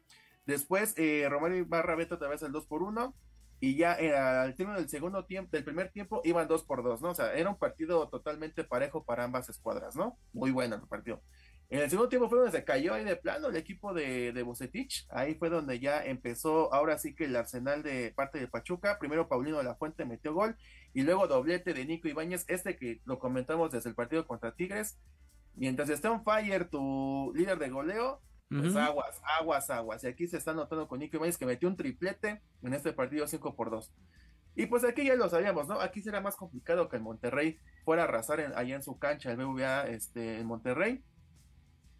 [0.45, 3.15] Después, eh, Romario Ibarra Beto otra vez el 2 por 1
[3.61, 7.03] y ya eh, al término del segundo tiempo, del primer tiempo, iban 2 por 2
[7.03, 7.11] ¿no?
[7.11, 10.19] O sea, era un partido totalmente parejo para ambas escuadras, ¿no?
[10.33, 11.23] Muy bueno el partido.
[11.71, 14.43] En el segundo tiempo fue donde se cayó ahí de plano el equipo de, de
[14.43, 15.07] Bucetich.
[15.09, 18.99] Ahí fue donde ya empezó, ahora sí que el arsenal de parte de Pachuca.
[18.99, 20.57] Primero Paulino de la Fuente metió gol
[20.95, 24.99] y luego doblete de Nico Ibáñez, este que lo comentamos desde el partido contra Tigres.
[25.55, 30.03] Mientras esté on fire tu líder de goleo, pues aguas, aguas, aguas.
[30.03, 33.29] Y aquí se está notando con Nico Ibáñez que metió un triplete en este partido
[33.29, 33.93] 5 por 2.
[34.57, 35.81] Y pues aquí ya lo sabíamos, ¿no?
[35.81, 39.31] Aquí será más complicado que el Monterrey fuera a arrasar en- allá en su cancha,
[39.31, 41.05] el BBVA este, en Monterrey.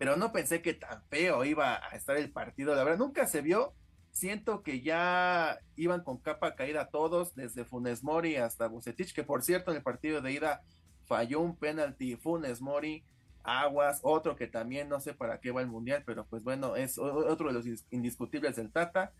[0.01, 2.75] Pero no pensé que tan feo iba a estar el partido.
[2.75, 3.75] La verdad, nunca se vio.
[4.13, 9.43] Siento que ya iban con capa caída todos, desde Funes Mori hasta Bucetich, que por
[9.43, 10.63] cierto en el partido de ida
[11.05, 13.05] falló un penalti Funes Mori
[13.45, 16.97] Aguas, otro que también no sé para qué va el mundial, pero pues bueno, es
[16.97, 19.13] otro de los indis- indiscutibles del Tata.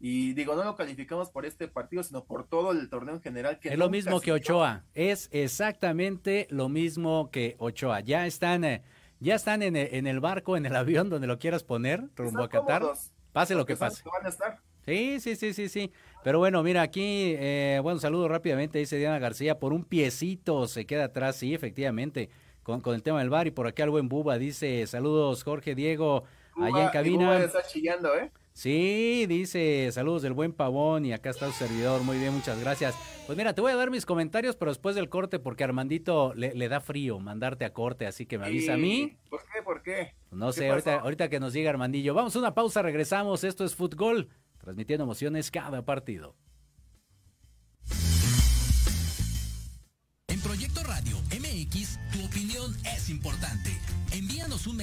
[0.00, 3.58] Y digo, no lo calificamos por este partido, sino por todo el torneo en general.
[3.58, 4.30] Que Es lo mismo que.
[4.30, 4.84] Ochoa.
[4.94, 8.00] Es exactamente lo mismo que Ochoa.
[8.00, 8.82] Ya están, eh,
[9.20, 12.42] ya están en, el- en el barco, en el avión, donde lo quieras poner, rumbo
[12.42, 12.82] a Qatar.
[12.82, 14.02] cómodos, Pase lo que pase.
[14.02, 14.58] que van a estar.
[14.86, 15.92] Sí, sí, sí, sí, sí.
[16.24, 20.86] Pero bueno, mira, aquí, eh, bueno, saludo rápidamente, dice Diana García, por un piecito se
[20.86, 22.30] queda atrás, sí, efectivamente,
[22.62, 23.46] con, con el tema del bar.
[23.46, 26.24] Y por acá el buen Buba dice, saludos Jorge Diego,
[26.56, 27.26] allá en cabina.
[27.26, 28.30] Cuba está chillando, ¿eh?
[28.58, 32.96] Sí, dice, saludos del buen pavón y acá está su servidor, muy bien, muchas gracias.
[33.24, 36.52] Pues mira, te voy a dar mis comentarios, pero después del corte, porque Armandito le,
[36.56, 39.16] le da frío mandarte a corte, así que me avisa a mí.
[39.30, 39.62] ¿Por qué?
[39.62, 40.14] ¿Por qué?
[40.32, 42.14] No ¿Qué sé, ahorita, ahorita que nos diga Armandillo.
[42.14, 43.44] Vamos a una pausa, regresamos.
[43.44, 46.34] Esto es Fútbol, transmitiendo emociones cada partido.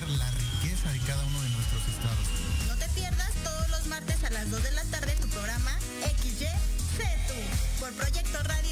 [0.00, 2.26] Conocer la riqueza de cada uno de nuestros estados.
[2.68, 5.70] No te pierdas todos los martes a las 2 de la tarde tu programa
[6.20, 6.46] XY
[6.96, 8.65] Sé tú por Proyecto Radio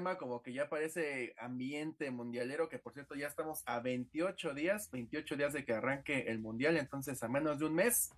[0.00, 4.90] tema como que ya parece ambiente mundialero, que por cierto ya estamos a 28 días,
[4.90, 8.10] 28 días de que arranque el mundial, entonces a menos de un mes.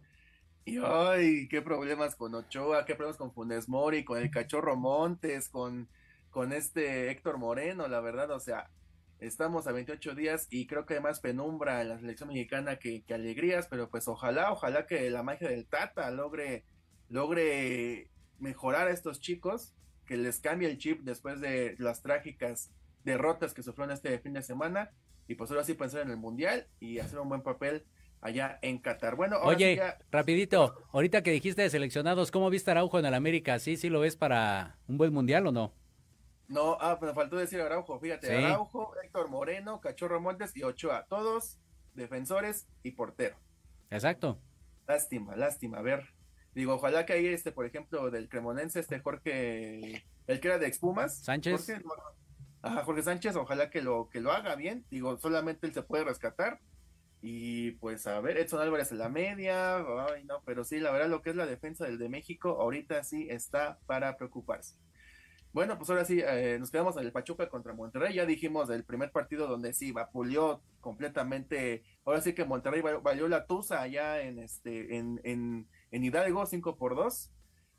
[0.64, 5.48] Y ay, qué problemas con Ochoa, qué problemas con Funes Mori, con el Cachorro Montes,
[5.48, 5.88] con,
[6.30, 8.70] con este Héctor Moreno, la verdad, o sea,
[9.18, 13.02] estamos a 28 días y creo que hay más penumbra en la selección mexicana que,
[13.02, 16.64] que alegrías, pero pues ojalá, ojalá que la magia del Tata logre,
[17.08, 19.74] logre mejorar a estos chicos,
[20.06, 22.70] que les cambie el chip después de las trágicas
[23.04, 24.90] derrotas que sufrieron este fin de semana
[25.28, 27.84] y pues ahora sí pensar en el mundial y hacer un buen papel
[28.20, 29.16] allá en Qatar.
[29.16, 32.98] Bueno, ahora sí Oye, ya- rapidito, ahorita que dijiste de seleccionados, ¿cómo viste a Araujo
[32.98, 33.58] en el América?
[33.58, 35.72] ¿Sí, sí lo ves para un buen mundial o no?
[36.48, 38.32] No, ah, me faltó decir Araujo, fíjate, Sí.
[38.34, 41.58] Araujo, Héctor Moreno, Cachorro Montes y Ochoa, todos
[41.94, 43.36] defensores y portero.
[43.90, 44.38] Exacto.
[44.86, 45.78] Lástima, lástima.
[45.78, 46.11] A ver,
[46.54, 50.66] digo, ojalá que ahí este, por ejemplo, del Cremonense, este Jorge, el que era de
[50.66, 51.18] Expumas.
[51.24, 51.66] Sánchez.
[51.66, 51.82] Jorge,
[52.62, 54.84] ajá, Jorge Sánchez, ojalá que lo, que lo haga bien.
[54.90, 56.60] Digo, solamente él se puede rescatar.
[57.20, 61.08] Y pues a ver, Edson Álvarez en la media, ay no, pero sí, la verdad
[61.08, 64.74] lo que es la defensa del de México, ahorita sí está para preocuparse.
[65.52, 68.14] Bueno, pues ahora sí, eh, nos quedamos en el Pachuca contra Monterrey.
[68.14, 71.84] Ya dijimos del primer partido donde sí vapuleó completamente.
[72.06, 76.76] Ahora sí que Monterrey valió la tusa allá en este, en, en, en Hidalgo, 5
[76.76, 77.30] por 2.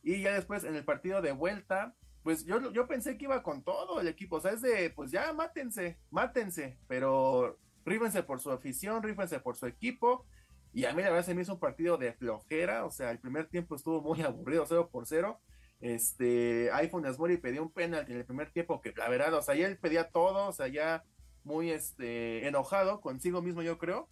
[0.04, 3.64] Y ya después en el partido de vuelta, pues yo, yo pensé que iba con
[3.64, 4.38] todo el equipo.
[4.38, 6.78] O sea, es de, pues ya mátense, mátense.
[6.88, 10.26] Pero rífense por su afición, rífense por su equipo.
[10.72, 12.86] Y a mí la verdad se me hizo un partido de flojera.
[12.86, 15.42] O sea, el primer tiempo estuvo muy aburrido, 0 por 0
[15.84, 19.54] este, iPhone Asmori pedía un penalti en el primer tiempo, que la verdad, o sea,
[19.54, 21.04] ya él pedía todo, o sea, ya
[21.44, 24.08] muy este, enojado consigo mismo, yo creo.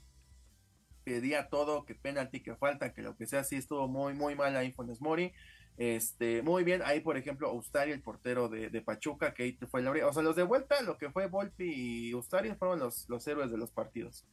[1.11, 4.55] Pedía todo, que penalti, que falta, que lo que sea, sí estuvo muy, muy mal
[4.55, 5.33] iPhone Asmori.
[5.75, 9.81] Este, muy bien, ahí por ejemplo, Ustari, el portero de, de Pachuca, que ahí fue
[9.81, 13.27] la O sea, los de vuelta, lo que fue Volpi y Ustari fueron los, los
[13.27, 14.25] héroes de los partidos.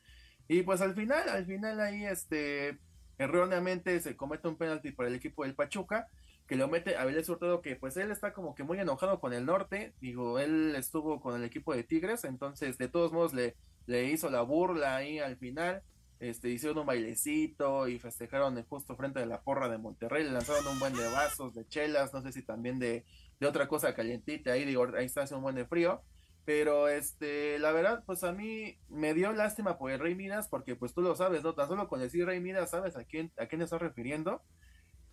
[0.47, 2.79] Y pues al final, al final ahí, este,
[3.19, 6.07] erróneamente se comete un penalti para el equipo del Pachuca
[6.47, 9.35] que lo mete a Vélez Hurtado, que pues él está como que muy enojado con
[9.35, 13.57] el norte, digo, él estuvo con el equipo de Tigres, entonces de todos modos le,
[13.87, 15.83] le hizo la burla ahí al final,
[16.21, 20.67] este, hicieron un bailecito y festejaron justo frente de la porra de Monterrey, le lanzaron
[20.67, 23.05] un buen de vasos, de chelas, no sé si también de,
[23.41, 26.03] de otra cosa calientita, ahí digo, ahí está haciendo un buen de frío,
[26.45, 30.77] pero este, la verdad, pues a mí me dio lástima por el Rey Midas, porque
[30.77, 31.55] pues tú lo sabes, ¿no?
[31.55, 34.43] Tan solo con decir Rey Midas, ¿sabes a quién, a quién estás refiriendo?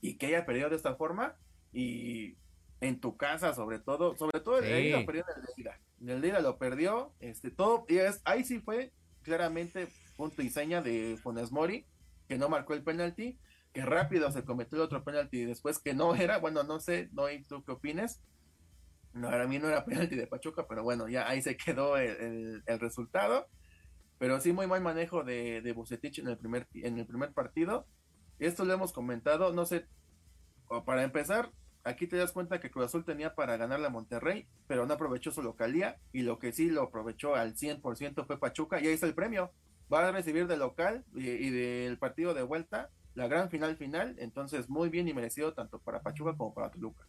[0.05, 1.35] y que haya perdido de esta forma
[1.73, 2.37] y
[2.81, 6.57] en tu casa sobre todo, sobre todo el lo perdió en el en el lo
[6.57, 8.91] perdió, este todo y es, ahí sí fue
[9.23, 11.85] claramente punto y seña de Funes Mori
[12.27, 13.37] que no marcó el penalti,
[13.73, 17.25] que rápido se cometió otro penalti y después que no era, bueno, no sé, no
[17.25, 18.21] hay tú qué opines.
[19.13, 22.63] No, para mí no era penalti de Pachuca, pero bueno, ya ahí se quedó el,
[22.65, 23.47] el, resultado.
[24.17, 27.85] Pero sí, muy mal manejo de, de Bucetich en el primer, en el primer partido.
[28.39, 29.87] Esto lo hemos comentado, no sé,
[30.85, 31.51] para empezar,
[31.83, 35.31] aquí te das cuenta que Cruz Azul tenía para ganarle a Monterrey, pero no aprovechó
[35.31, 39.05] su localía y lo que sí lo aprovechó al 100% fue Pachuca y ahí está
[39.05, 39.51] el premio.
[39.91, 44.69] Va a recibir de local y, del partido de vuelta la gran final final, entonces
[44.69, 47.05] muy bien y merecido tanto para Pachuca como para Toluca.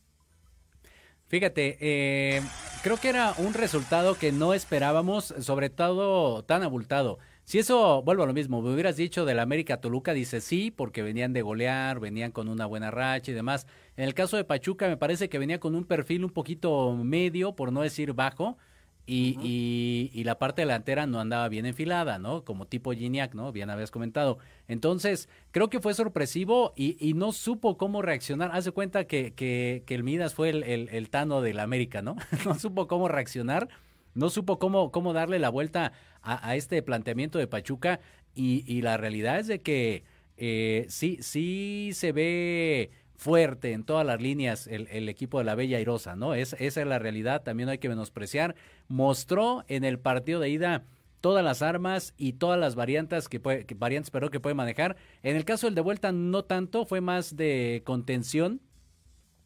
[1.29, 2.41] Fíjate, eh,
[2.85, 7.19] creo que era un resultado que no esperábamos, sobre todo tan abultado.
[7.47, 11.03] Si eso, vuelvo a lo mismo, me hubieras dicho del América Toluca, dice sí, porque
[11.03, 13.67] venían de golear, venían con una buena racha y demás.
[13.97, 17.55] En el caso de Pachuca, me parece que venía con un perfil un poquito medio,
[17.55, 18.57] por no decir bajo,
[19.07, 22.45] y, y, y, la parte delantera no andaba bien enfilada, ¿no?
[22.45, 23.53] Como tipo Gignac, ¿no?
[23.53, 24.39] Bien habías comentado.
[24.67, 28.51] Entonces, creo que fue sorpresivo y, y no supo cómo reaccionar.
[28.53, 32.17] Hace cuenta que, que, que el Midas fue el, el, el Tano del América, ¿no?
[32.45, 33.69] no supo cómo reaccionar
[34.17, 35.93] no supo cómo, cómo darle la vuelta
[36.23, 38.01] a, este planteamiento de Pachuca
[38.35, 40.03] y, y, la realidad es de que
[40.39, 45.55] eh, sí, sí se ve fuerte en todas las líneas el, el, equipo de la
[45.55, 46.35] Bella Airosa, ¿no?
[46.35, 48.55] Es, esa es la realidad, también hay que menospreciar.
[48.89, 50.85] Mostró en el partido de ida
[51.21, 54.97] todas las armas y todas las variantes que puede, variantes, que puede manejar.
[55.23, 58.61] En el caso del de vuelta no tanto, fue más de contención,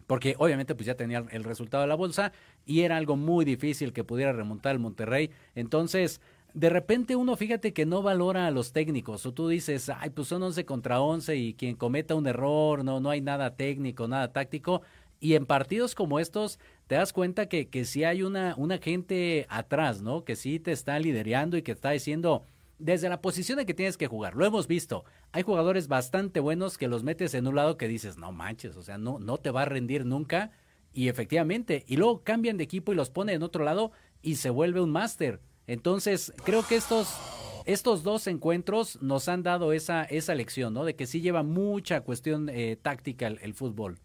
[0.07, 2.33] porque obviamente pues ya tenía el resultado de la bolsa
[2.67, 5.31] y era algo muy difícil que pudiera remontar el Monterrey.
[5.55, 6.21] Entonces,
[6.55, 10.29] de repente uno fíjate que no valora a los técnicos o tú dices, ay, pues
[10.29, 14.33] son 11 contra 11 y quien cometa un error, no, no hay nada técnico, nada
[14.33, 14.83] táctico.
[15.21, 19.47] Y en partidos como estos te das cuenta que, que sí hay una, una gente
[19.51, 20.25] atrás, ¿no?
[20.25, 22.45] Que sí te está liderando y que está diciendo
[22.79, 24.35] desde la posición de que tienes que jugar.
[24.35, 25.05] Lo hemos visto.
[25.33, 28.83] Hay jugadores bastante buenos que los metes en un lado que dices, no manches, o
[28.83, 30.51] sea, no, no te va a rendir nunca.
[30.93, 34.51] Y efectivamente, y luego cambian de equipo y los pone en otro lado y se
[34.51, 35.41] vuelve un máster.
[35.71, 37.17] Entonces, creo que estos,
[37.65, 40.85] estos dos encuentros nos han dado esa, esa lección, ¿no?
[40.85, 44.01] De que sí lleva mucha cuestión eh, táctica el, el, fútbol.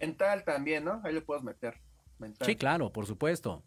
[0.00, 1.00] Mental también, ¿no?
[1.04, 1.80] Ahí lo puedes meter.
[2.18, 2.44] Mental.
[2.44, 3.62] Sí, claro, por supuesto.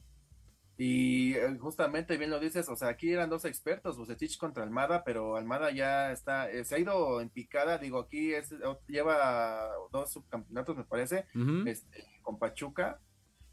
[0.77, 5.05] Y eh, justamente bien lo dices, o sea, aquí eran dos expertos, Bucetich contra Almada,
[5.05, 8.53] pero Almada ya está, eh, se ha ido en picada, digo, aquí es,
[8.89, 11.69] lleva dos subcampeonatos, me parece, uh -huh.
[11.69, 12.99] este, con Pachuca,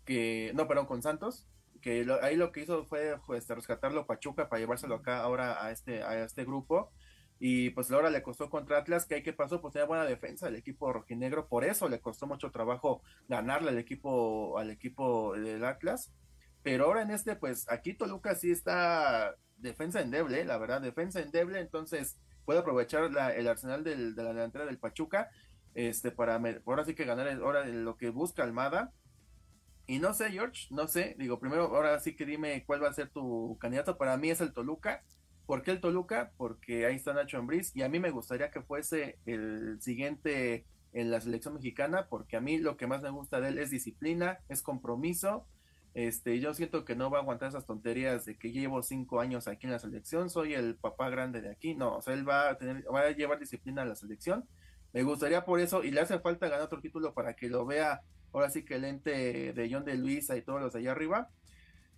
[0.04, 1.46] que, no, perdón, con Santos,
[1.84, 5.70] que lo, ahí lo que hizo fue pues, rescatarlo Pachuca para llevárselo acá ahora a
[5.70, 6.90] este, a este grupo,
[7.38, 10.48] y pues ahora le costó contra Atlas, que hay que pasó, pues tenía buena defensa
[10.48, 15.62] el equipo rojinegro, por eso le costó mucho trabajo ganarle al equipo, al equipo del
[15.62, 16.10] Atlas,
[16.62, 21.60] pero ahora en este, pues aquí Toluca sí está defensa endeble, la verdad, defensa endeble,
[21.60, 22.16] entonces
[22.46, 25.28] puede aprovechar la, el arsenal del, de la delantera del Pachuca,
[25.74, 28.90] este, para, ahora sí que ganar ahora lo que busca Almada,
[29.86, 32.94] y no sé, George, no sé, digo, primero, ahora sí que dime cuál va a
[32.94, 35.02] ser tu candidato, para mí es el Toluca,
[35.46, 36.32] ¿por qué el Toluca?
[36.36, 41.10] Porque ahí está Nacho Ambriz, y a mí me gustaría que fuese el siguiente en
[41.10, 44.38] la selección mexicana, porque a mí lo que más me gusta de él es disciplina,
[44.48, 45.46] es compromiso,
[45.94, 49.46] este, yo siento que no va a aguantar esas tonterías de que llevo cinco años
[49.46, 51.74] aquí en la selección, soy el papá grande de aquí.
[51.74, 54.44] No, o sea, él va a tener, va a llevar disciplina a la selección.
[54.92, 58.02] Me gustaría por eso, y le hace falta ganar otro título para que lo vea
[58.34, 61.30] ahora sí que el ente de John de Luisa y todos los de allá arriba.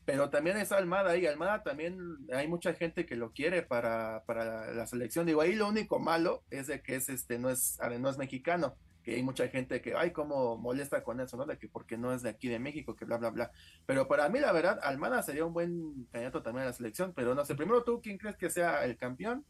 [0.05, 1.99] Pero también es Almada ahí, Almada también
[2.33, 5.27] hay mucha gente que lo quiere para, para la selección.
[5.27, 8.77] Digo, ahí lo único malo es de que es este, no es, no es mexicano
[9.07, 11.47] que hay mucha gente que, ay, cómo molesta con eso, ¿no?
[11.47, 13.53] De que porque no es de aquí de México, que bla, bla, bla.
[13.87, 17.33] Pero para mí, la verdad, Almada sería un buen candidato también a la selección, pero
[17.33, 19.45] no sé, primero tú, ¿quién crees que sea el campeón?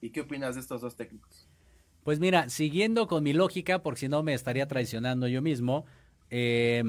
[0.00, 1.48] ¿Y qué opinas de estos dos técnicos?
[2.04, 5.86] Pues mira, siguiendo con mi lógica, porque si no me estaría traicionando yo mismo,
[6.30, 6.84] eh,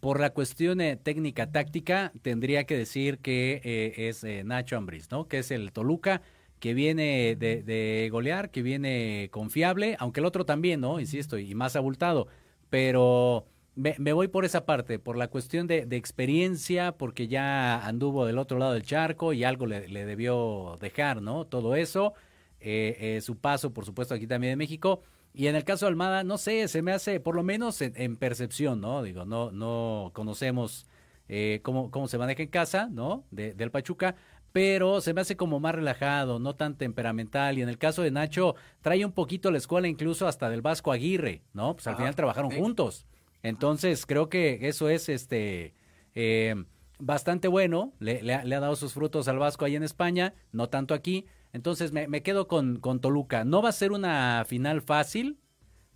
[0.00, 5.28] por la cuestión eh, técnica táctica, tendría que decir que eh, es Nacho Ambriz, ¿no?
[5.28, 6.22] Que es el Toluca
[6.58, 11.00] que viene de, golear, que viene confiable, aunque el otro también, ¿no?
[11.00, 12.28] Insisto, y más abultado,
[12.70, 13.46] pero
[13.76, 18.58] me, voy por esa parte, por la cuestión de, experiencia, porque ya anduvo del otro
[18.58, 21.44] lado del charco y algo le, debió dejar, ¿no?
[21.46, 22.14] Todo eso,
[22.60, 25.02] eh, eh, su paso, por supuesto, aquí también en México.
[25.38, 28.16] Y en el caso de Almada, no sé, se me hace, por lo menos en,
[28.16, 29.02] percepción, ¿no?
[29.02, 30.86] Digo, no, no conocemos
[31.28, 33.24] eh, cómo, cómo se maneja en casa, ¿no?
[33.30, 34.16] del Pachuca,
[34.52, 37.58] pero se me hace como más relajado, no tan temperamental.
[37.58, 40.90] Y en el caso de Nacho, trae un poquito la escuela incluso hasta del Vasco
[40.90, 41.74] Aguirre, ¿no?
[41.74, 43.04] Pues al final trabajaron juntos.
[43.42, 45.74] Entonces, creo que eso es este
[46.14, 46.54] eh,
[46.98, 47.92] bastante bueno.
[47.98, 51.26] Le, ha, dado sus frutos al Vasco ahí en España, no tanto aquí.
[51.56, 53.44] Entonces, me, quedo con, con, Toluca.
[53.44, 55.38] No va a ser una final fácil,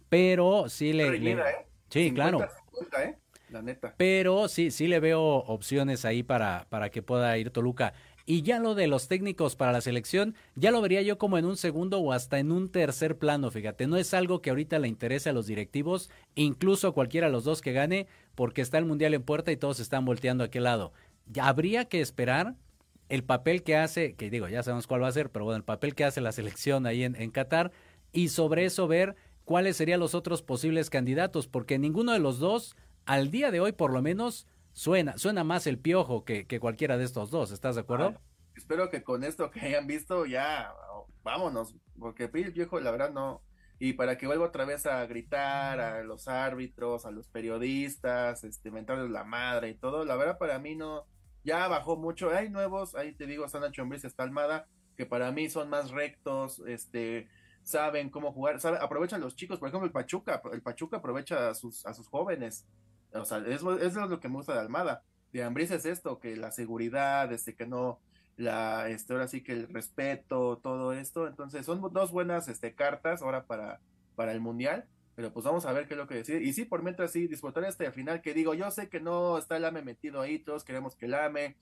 [0.09, 1.33] pero sí le.
[1.33, 1.39] ¿eh?
[1.91, 2.49] Sí, claro.
[2.99, 3.19] ¿eh?
[3.51, 3.95] La neta.
[3.99, 7.93] Pero sí, sí le veo opciones ahí para, para que pueda ir Toluca.
[8.25, 11.45] Y ya lo de los técnicos para la selección, ya lo vería yo como en
[11.45, 14.89] un segundo o hasta en un tercer plano, fíjate, no es algo que ahorita le
[14.89, 18.87] interese a los directivos, incluso a cualquiera de los dos que gane, porque está el
[18.87, 20.93] Mundial en puerta y todos están volteando a aquel lado.
[21.27, 22.55] Ya habría que esperar
[23.11, 25.65] el papel que hace, que digo, ya sabemos cuál va a ser, pero bueno, el
[25.65, 27.73] papel que hace la selección ahí en, en Qatar,
[28.13, 32.77] y sobre eso ver cuáles serían los otros posibles candidatos, porque ninguno de los dos,
[33.05, 37.05] al día de hoy por lo menos, Suena, suena más el piojo que, cualquiera de
[37.05, 38.15] estos dos, ¿estás de acuerdo?
[38.55, 40.73] espero que con esto que hayan visto ya
[41.23, 43.43] vámonos, porque el piojo la verdad no.
[43.79, 48.71] Y para que vuelva otra vez a gritar a los árbitros, a los periodistas, este,
[48.71, 51.07] mentarles la madre y todo, la verdad para mí no,
[51.45, 52.31] ya bajó mucho.
[52.31, 54.67] Hay nuevos, ahí te digo, está Nacho Ambriz, está Almada,
[54.97, 57.29] que para mí son más rectos, este,
[57.63, 61.55] saben cómo jugar, saben, aprovechan los chicos, por ejemplo el Pachuca, el Pachuca aprovecha a
[61.55, 62.67] sus, a sus jóvenes,
[63.13, 65.03] o sea, eso, es lo que me gusta de Almada.
[65.33, 68.01] De Ambriz es esto, que la seguridad, este, que no,
[68.37, 71.27] la, este, ahora sí que el respeto, todo esto.
[71.27, 73.81] Entonces, son dos buenas, este, cartas ahora para,
[74.17, 74.87] para el Mundial.
[75.21, 76.43] Pero pues vamos a ver qué es lo que decide.
[76.43, 79.59] Y sí, por mientras sí, disfrutar este final que digo, yo sé que no está
[79.59, 81.59] el AME metido ahí, todos queremos que el AME.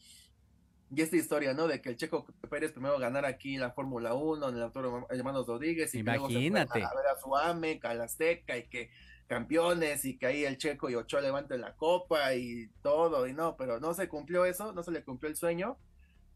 [0.94, 1.66] Y esta historia, ¿no?
[1.66, 5.48] De que el Checo Pérez primero ganar aquí la Fórmula 1 en el autor Hermanos
[5.48, 6.78] Rodríguez y Imagínate.
[6.78, 8.90] luego a ver a su AME, Calasteca y que
[9.26, 13.56] campeones y que ahí el Checo y Ochoa levanten la copa y todo, y no,
[13.56, 15.76] pero no se cumplió eso, no se le cumplió el sueño,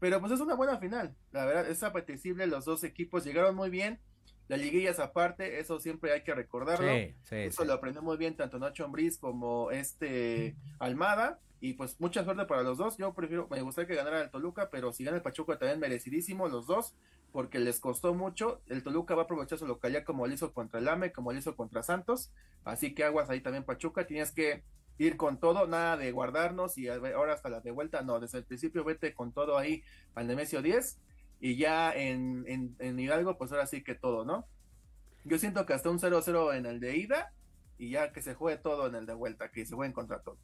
[0.01, 3.69] pero pues es una buena final, la verdad es apetecible, los dos equipos llegaron muy
[3.69, 4.01] bien,
[4.47, 6.91] la liguilla es aparte, eso siempre hay que recordarlo,
[7.29, 12.45] eso lo aprendió muy bien tanto Nacho Ambriz como este Almada, y pues mucha suerte
[12.45, 15.23] para los dos, yo prefiero, me gustaría que ganara el Toluca, pero si gana el
[15.23, 16.93] Pachuca también merecidísimo los dos,
[17.31, 18.61] porque les costó mucho.
[18.67, 21.39] El Toluca va a aprovechar su localidad como lo hizo contra el AME, como lo
[21.39, 22.31] hizo contra Santos.
[22.63, 24.05] Así que aguas ahí también Pachuca.
[24.05, 24.63] Tienes que
[24.99, 28.03] ir con todo, nada de guardarnos y ahora hasta la de vuelta.
[28.03, 29.83] No, desde el principio vete con todo ahí
[30.13, 30.99] al Nemesio 10
[31.43, 34.47] y ya en, en, en Hidalgo, pues ahora sí que todo, ¿no?
[35.25, 37.33] Yo siento que hasta un 0-0 en el de ida
[37.77, 40.37] y ya que se juegue todo en el de vuelta, que se jueguen contra todo.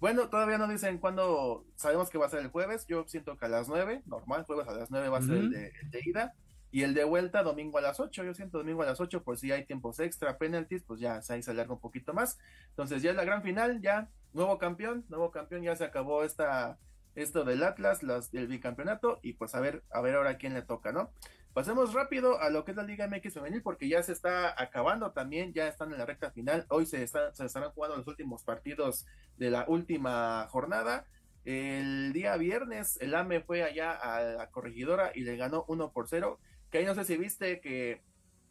[0.00, 3.46] Bueno, todavía no dicen cuándo, sabemos que va a ser el jueves, yo siento que
[3.46, 6.34] a las 9, normal, jueves a las 9 va a ser el de, ida,
[6.70, 9.38] y el de vuelta domingo a las 8, yo siento domingo a las 8 por
[9.38, 12.38] si hay tiempos extra, penalties, pues ya ahí se alarga un poquito más.
[12.68, 16.76] Entonces ya es la gran final, ya nuevo campeón, nuevo campeón, ya se acabó esta
[17.14, 20.62] esto del Atlas, las, el bicampeonato, y pues a ver, a ver ahora quién le
[20.62, 21.10] toca, ¿no?
[21.52, 25.12] Pasemos rápido a lo que es la Liga MX femenil porque ya se está acabando
[25.12, 26.66] también, ya están en la recta final.
[26.68, 29.06] Hoy se, se estarán jugando los últimos partidos
[29.36, 31.06] de la última jornada.
[31.44, 36.08] El día viernes, el AME fue allá a la corregidora y le ganó 1 por
[36.08, 36.40] 0.
[36.72, 38.02] Que ahí no sé si viste que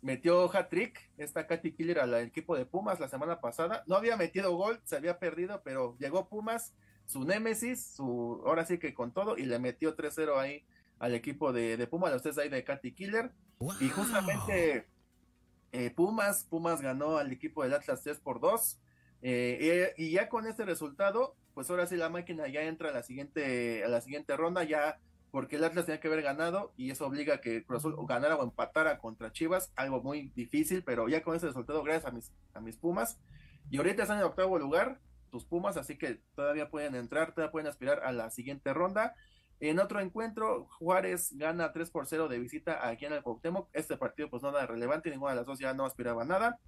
[0.02, 3.84] metió hat-trick esta Katy Killer al equipo de Pumas la semana pasada.
[3.88, 6.74] No había metido gol, se había perdido, pero llegó Pumas,
[7.06, 10.66] su némesis, su, ahora sí que con todo, y le metió 3-0 ahí
[11.00, 13.32] al equipo de, de Pumas, los tres ahí de Katy Killer.
[13.80, 14.88] Y justamente
[15.72, 18.80] eh, Pumas, Pumas ganó al equipo del Atlas 3 por 2.
[19.22, 22.94] Eh, y, y ya con este resultado, pues ahora sí la máquina ya entra a
[22.94, 25.00] la siguiente, a la siguiente ronda, ya
[25.34, 28.36] porque el Atlas tenía que haber ganado y eso obliga a que Cruz Azul ganara
[28.36, 32.32] o empatara contra Chivas, algo muy difícil, pero ya con ese resultado, gracias a mis,
[32.54, 33.18] a mis Pumas.
[33.72, 35.00] Y ahorita están en octavo lugar,
[35.34, 39.16] tus Pumas, así que todavía pueden entrar, todavía pueden aspirar a la siguiente ronda.
[39.60, 43.68] En otro encuentro, Juárez gana 3 por 0 de visita aquí en el Cuauhtémoc.
[43.74, 46.60] Este partido pues nada relevante, ninguna de las dos ya no aspiraba nada.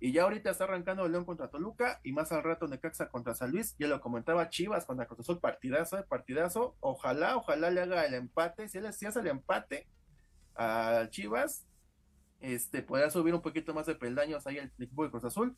[0.00, 3.52] Y ya ahorita está arrancando León contra Toluca y más al rato Necaxa contra San
[3.52, 3.74] Luis.
[3.78, 6.76] Ya lo comentaba Chivas contra Cruz Azul, partidazo, partidazo.
[6.80, 8.68] Ojalá, ojalá le haga el empate.
[8.68, 9.86] Si él si hace el empate
[10.56, 11.66] a Chivas,
[12.40, 15.56] este podrá subir un poquito más de peldaños ahí el equipo de Cruz Azul.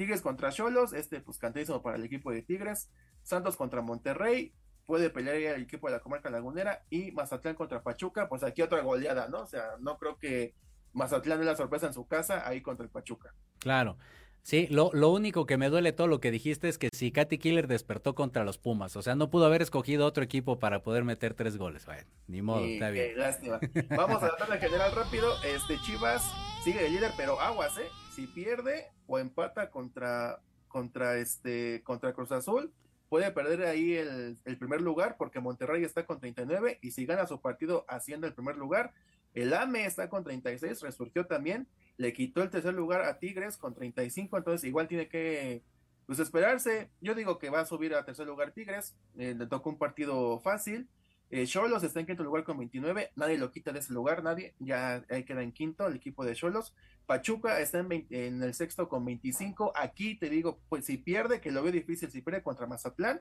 [0.00, 2.88] Tigres contra Cholos, este pues cantísimo para el equipo de Tigres.
[3.22, 4.54] Santos contra Monterrey,
[4.86, 6.86] puede pelear el equipo de la comarca lagunera.
[6.88, 9.40] Y Mazatlán contra Pachuca, pues aquí otra goleada, ¿no?
[9.42, 10.54] O sea, no creo que
[10.94, 13.34] Mazatlán es la sorpresa en su casa, ahí contra el Pachuca.
[13.58, 13.98] Claro.
[14.42, 17.36] Sí, lo, lo único que me duele todo lo que dijiste es que si Katy
[17.36, 21.04] Killer despertó contra los Pumas, o sea, no pudo haber escogido otro equipo para poder
[21.04, 21.84] meter tres goles.
[21.84, 23.18] Bueno, ni modo, está qué bien.
[23.18, 23.60] lástima.
[23.94, 25.30] Vamos a la tabla general rápido.
[25.44, 26.24] Este Chivas
[26.64, 27.90] sigue de líder, pero aguas, ¿eh?
[28.20, 32.70] Si pierde o empata contra, contra este, contra Cruz Azul,
[33.08, 37.40] puede perder ahí el, primer lugar porque Monterrey está con 39 y si gana su
[37.40, 38.92] partido asciende el primer lugar.
[39.32, 41.66] El AME está con 36, resurgió también,
[41.96, 45.62] le quitó el tercer lugar a Tigres con 35, entonces igual tiene que
[46.04, 46.90] pues esperarse.
[47.00, 50.38] Yo digo que va a subir a tercer lugar Tigres, eh, le tocó un partido
[50.40, 50.90] fácil.
[51.32, 54.54] Eh, Cholos está en quinto lugar con 29, nadie lo quita de ese lugar, nadie,
[54.58, 56.74] ya ahí queda en quinto el equipo de Cholos.
[57.06, 61.40] Pachuca está en, 20 en el sexto con 25, aquí te digo, pues si pierde,
[61.40, 63.20] que lo veo difícil, si pierde contra Mazatlán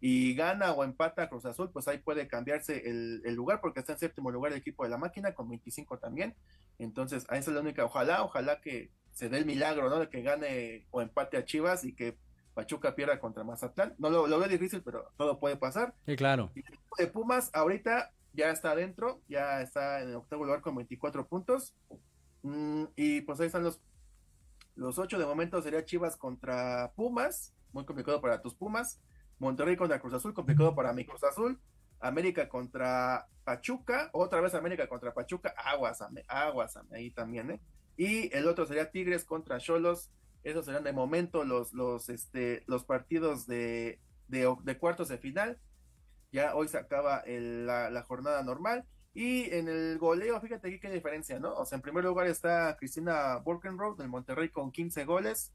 [0.00, 3.98] y gana o empata Cruz Azul, pues ahí puede cambiarse el, lugar porque está en
[3.98, 6.34] séptimo lugar el equipo de la máquina con 25 también.
[6.78, 9.98] Entonces, esa es la única, ojalá, ojalá que se dé el milagro, ¿no?
[9.98, 12.18] De que gane o empate a Chivas y que
[12.58, 13.94] Pachuca pierda contra Mazatlán.
[13.98, 15.94] No lo, lo veo difícil, pero todo puede pasar.
[16.06, 16.50] Sí, claro.
[16.56, 20.60] Y el equipo de Pumas ahorita ya está adentro, ya está en el octavo lugar
[20.60, 21.76] con 24 puntos.
[22.42, 23.80] Mm, y pues ahí están los,
[24.74, 29.00] los ocho de momento sería Chivas contra Pumas, muy complicado para tus Pumas.
[29.38, 31.60] Monterrey contra Cruz Azul, complicado para mi Cruz Azul.
[32.00, 37.60] América contra Pachuca, otra vez América contra Pachuca, aguas, aguas ahí también, ¿eh?
[37.96, 40.10] Y el otro sería Tigres contra Cholos,
[40.50, 45.58] esos serán de momento los, los, este, los partidos de, de, de cuartos de final.
[46.32, 48.84] Ya hoy se acaba el- la, la jornada normal.
[49.14, 51.54] Y en el goleo, fíjate aquí qué diferencia, ¿no?
[51.54, 55.52] O sea, en primer lugar está Cristina Borkenroth del Monterrey con 15 goles,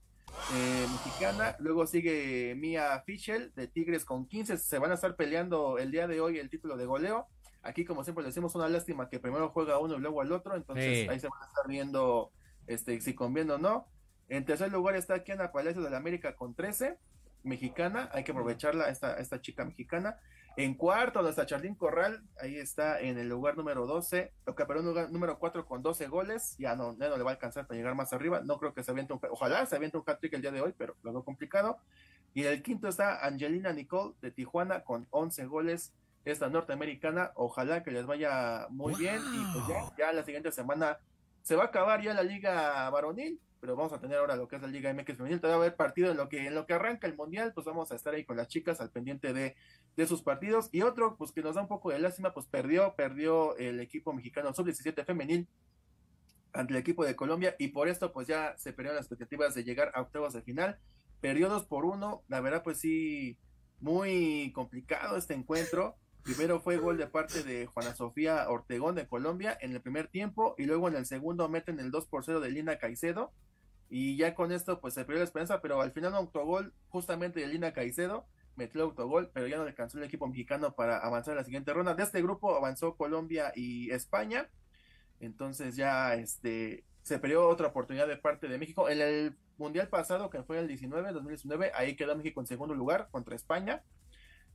[0.55, 1.55] eh, mexicana.
[1.59, 4.57] Luego sigue Mia Fischel de Tigres con 15.
[4.57, 7.27] Se van a estar peleando el día de hoy el título de goleo.
[7.61, 10.55] Aquí, como siempre, le decimos una lástima que primero juega uno y luego al otro.
[10.57, 11.07] Entonces Sí.
[11.09, 12.31] ahí se van a estar viendo
[12.67, 13.87] este, si conviene o no.
[14.29, 16.97] En tercer lugar está Kiana Palacios de la América con 13,
[17.43, 18.09] mexicana.
[18.13, 20.17] Hay que aprovecharla, esta, esta chica mexicana.
[20.55, 25.11] En cuarto, nuestra Charlín Corral, ahí está en el lugar número 12, o que lugar
[25.11, 27.95] número 4 con 12 goles, ya no, ya no le va a alcanzar para llegar
[27.95, 30.51] más arriba, no creo que se aviente un, ojalá se aviente un hat-trick el día
[30.51, 31.79] de hoy, pero lo veo complicado.
[32.35, 35.91] Y en el quinto está Angelina Nicole de Tijuana con 11 goles,
[36.23, 40.99] esta norteamericana, ojalá que les vaya muy bien y pues ya, ya la siguiente semana
[41.41, 44.57] se va a acabar ya la liga varonil, pero vamos a tener ahora lo que
[44.57, 46.65] es la Liga MX femenil, todavía va a haber partido en lo que en lo
[46.65, 49.55] que arranca el mundial, pues vamos a estar ahí con las chicas al pendiente de,
[49.95, 50.67] de sus partidos.
[50.73, 54.11] Y otro pues que nos da un poco de lástima, pues perdió, perdió el equipo
[54.11, 55.47] mexicano sub-17 femenil
[56.51, 59.63] ante el equipo de Colombia y por esto pues ya se perdieron las expectativas de
[59.63, 60.77] llegar a octavos de final,
[61.21, 63.37] perdió dos por uno, la verdad pues sí,
[63.79, 69.57] muy complicado este encuentro, Primero fue gol de parte de Juana Sofía Ortegón de Colombia
[69.59, 72.49] en el primer tiempo y luego en el segundo meten el 2 por 0 de
[72.49, 73.33] Lina Caicedo
[73.89, 77.39] y ya con esto pues se perdió la esperanza, pero al final un autogol justamente
[77.39, 78.25] de Lina Caicedo
[78.55, 81.73] metió el autogol, pero ya no alcanzó el equipo mexicano para avanzar a la siguiente
[81.73, 81.95] ronda.
[81.95, 84.49] De este grupo avanzó Colombia y España,
[85.19, 88.89] entonces ya este se perdió otra oportunidad de parte de México.
[88.89, 93.09] En el Mundial pasado, que fue el 19, 2019, ahí quedó México en segundo lugar
[93.11, 93.83] contra España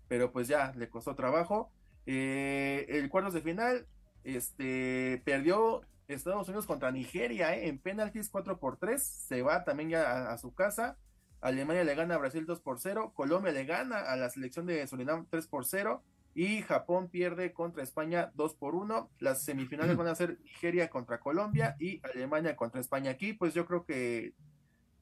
[0.09, 1.71] pero pues ya le costó trabajo.
[2.07, 3.87] Eh, el cuartos de final,
[4.25, 9.91] este, perdió Estados Unidos contra Nigeria, eh, en penaltis 4 por 3, se va también
[9.91, 10.97] ya a, a, su casa.
[11.41, 14.87] Alemania le gana a Brasil 2 por 0, Colombia le gana a la selección de
[14.87, 16.03] Surinam 3 por 0
[16.35, 19.11] y Japón pierde contra España 2 por 1.
[19.21, 23.11] Las semifinales van a ser Nigeria contra Colombia y Alemania contra España.
[23.11, 24.33] Aquí pues yo creo que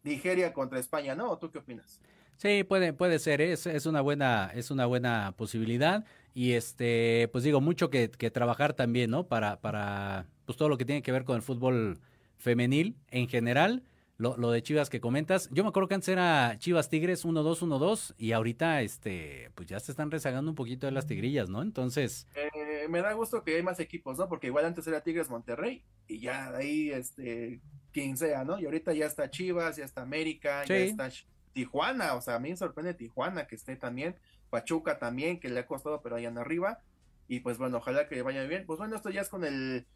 [0.02, 1.30] Nigeria contra España, ¿no?
[1.30, 2.00] ¿O tú qué opinas?
[2.36, 6.04] Sí, puede, puede ser, es, es una buena, es una buena posibilidad.
[6.34, 9.26] Y este, pues digo, mucho que, que trabajar también, ¿no?
[9.26, 11.98] Para, para pues todo lo que tiene que ver con el fútbol
[12.38, 13.82] femenil en general.
[14.18, 15.50] Lo, lo de Chivas que comentas.
[15.52, 19.78] Yo me acuerdo que antes era Chivas Tigres 1-2, 1-2 y ahorita este, pues ya
[19.78, 21.60] se están rezagando un poquito de las tigrillas, ¿no?
[21.60, 24.26] Entonces, Eh, me da gusto que hay más equipos, ¿no?
[24.26, 27.60] Porque igual antes era Tigres Monterrey y ya de ahí, este,
[27.92, 28.58] quien sea, ¿no?
[28.58, 31.10] Y ahorita ya está Chivas, ya está América, ya está
[31.52, 34.16] Tijuana, o sea, a mí me sorprende Tijuana que esté también,
[34.48, 36.80] Pachuca también, que le ha costado, pero ahí anda arriba.
[37.28, 38.64] Y pues bueno, ojalá que vaya bien.
[38.66, 39.86] Pues bueno, esto ya es con el,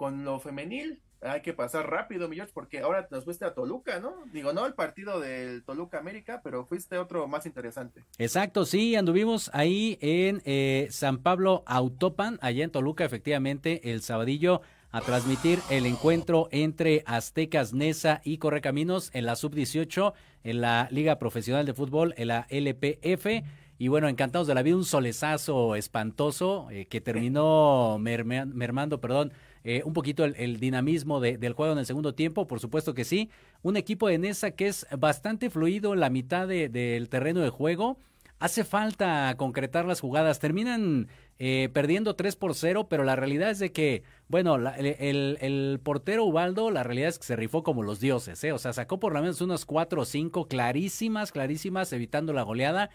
[0.00, 1.02] con lo femenil.
[1.20, 4.24] Hay que pasar rápido, mi George, porque ahora nos fuiste a Toluca, ¿no?
[4.32, 8.02] Digo, no el partido del Toluca América, pero fuiste otro más interesante.
[8.16, 14.62] Exacto, sí, anduvimos ahí en eh, San Pablo Autopan, allá en Toluca, efectivamente, el sabadillo,
[14.90, 21.18] a transmitir el encuentro entre Aztecas Nesa y Correcaminos en la Sub-18, en la Liga
[21.18, 23.44] Profesional de Fútbol, en la LPF.
[23.76, 29.32] Y bueno, encantados de la vida, un solezazo espantoso eh, que terminó mermando, perdón,
[29.64, 33.04] eh, un poquito el, dinamismo de- del juego en el segundo tiempo, por supuesto que
[33.04, 33.30] sí.
[33.62, 37.50] Un equipo de Nesa que es bastante fluido en la mitad de- del terreno de
[37.50, 37.98] juego.
[38.38, 40.38] Hace falta concretar las jugadas.
[40.38, 41.08] Terminan
[41.38, 46.24] eh, perdiendo 3 por 0, pero la realidad es de que, bueno, el, el- portero
[46.24, 48.52] Ubaldo, la realidad es que se rifó como los dioses, ¿eh?
[48.52, 52.88] O sea, sacó por lo menos unos 4 o 5 clarísimas, clarísimas, evitando la goleada.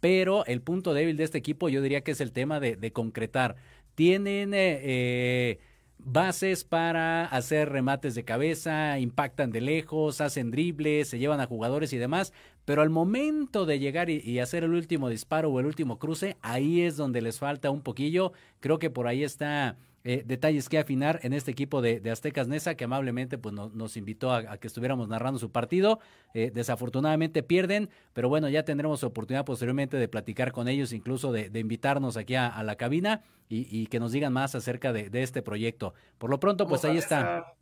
[0.00, 2.92] Pero el punto débil de este equipo yo diría que es el tema de, de
[2.92, 3.54] concretar.
[3.94, 5.58] Tienen eh, eh,
[6.04, 11.92] bases para hacer remates de cabeza, impactan de lejos, hacen dribles, se llevan a jugadores
[11.92, 12.32] y demás,
[12.64, 16.36] pero al momento de llegar y, y hacer el último disparo o el último cruce,
[16.42, 18.32] ahí es donde les falta un poquillo.
[18.60, 22.48] Creo que por ahí está eh, detalles que afinar en este equipo de, de Aztecas
[22.48, 26.00] Nesa, que amablemente pues, no- nos invitó a, a que estuviéramos narrando su partido.
[26.34, 31.50] Eh, desafortunadamente pierden, pero bueno, ya tendremos oportunidad posteriormente de platicar con ellos, incluso de,
[31.50, 35.10] de invitarnos aquí a, a la cabina y, y que nos digan más acerca de,
[35.10, 35.94] de este proyecto.
[36.18, 37.54] Por lo pronto, pues ahí está.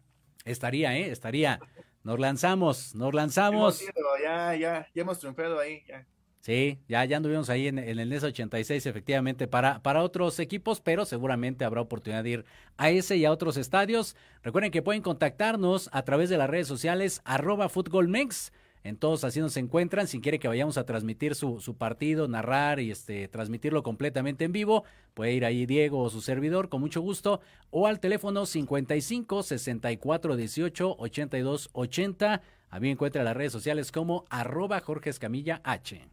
[0.45, 1.11] Estaría, ¿eh?
[1.11, 1.61] Estaría.
[2.03, 3.83] Nos lanzamos, nos lanzamos.
[3.83, 3.93] Ido,
[4.25, 6.07] ya, ya, ya hemos triunfado ahí, ya.
[6.41, 10.81] Sí, ya, ya anduvimos ahí en, en el NES 86, efectivamente, para, para otros equipos,
[10.81, 12.45] pero seguramente habrá oportunidad de ir
[12.79, 14.17] a ese y a otros estadios.
[14.43, 18.53] Recuerden que pueden contactarnos a través de las redes sociales, arroba futbolmex.
[18.83, 20.09] En todos así nos encuentran.
[20.09, 24.53] Si quiere que vayamos a transmitir su, su partido, narrar y este, transmitirlo completamente en
[24.53, 27.43] vivo, puede ir ahí Diego o su servidor con mucho gusto.
[27.69, 32.41] O al teléfono 55 64 18 82 80.
[32.71, 36.09] A mí encuentra en las redes sociales como arroba Jorge Escamilla H.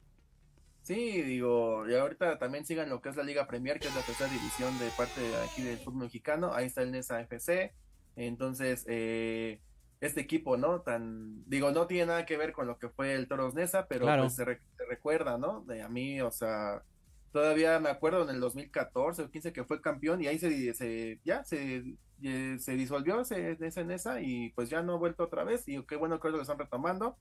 [0.87, 4.01] Sí, digo, y ahorita también sigan lo que es la Liga Premier, que es la
[4.03, 6.53] tercera división de parte de aquí del fútbol mexicano.
[6.53, 7.73] Ahí está el NESA FC.
[8.15, 9.59] Entonces, eh,
[9.99, 10.79] este equipo, ¿no?
[10.81, 14.05] Tan, digo, no tiene nada que ver con lo que fue el Toros Nesa, pero
[14.05, 14.23] Claro.
[14.23, 15.61] pues se, re- se recuerda, ¿no?
[15.65, 16.81] De a mí, o sea,
[17.33, 21.19] todavía me acuerdo en el 2014 o 15 que fue campeón y ahí se, se
[21.25, 21.83] ya se,
[22.21, 25.97] se disolvió ese, ese Nesa y pues ya no ha vuelto otra vez y qué
[25.97, 27.17] bueno que lo están retomando.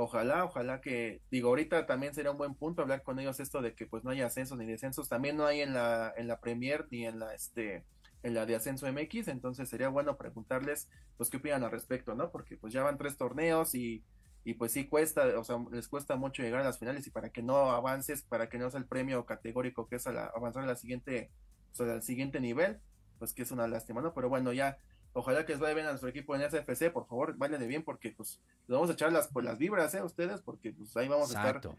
[0.00, 3.74] Ojalá, ojalá que, digo, ahorita también sería un buen punto hablar con ellos esto de
[3.74, 6.86] que pues no hay ascensos ni descensos, también no hay en la, en la Premier
[6.92, 7.84] ni en la, este,
[8.22, 12.30] en la de Ascenso MX, entonces sería bueno preguntarles, pues, qué opinan al respecto, ¿no?
[12.30, 14.04] Porque pues ya van tres torneos y,
[14.44, 17.30] y pues sí cuesta, o sea, les cuesta mucho llegar a las finales y para
[17.30, 20.62] que no avances, para que no sea el premio categórico que es a la, avanzar
[20.62, 21.32] a la siguiente,
[21.72, 22.78] o sea, al siguiente nivel,
[23.18, 24.14] pues que es una lástima, ¿no?
[24.14, 24.78] Pero bueno, ya,
[25.12, 27.82] ojalá que les vaya bien a nuestro equipo en SFC, por favor, vayan de bien
[27.82, 30.02] porque pues les vamos a echar las, pues, las vibras, ¿eh?
[30.02, 31.76] Ustedes, porque pues ahí vamos a estar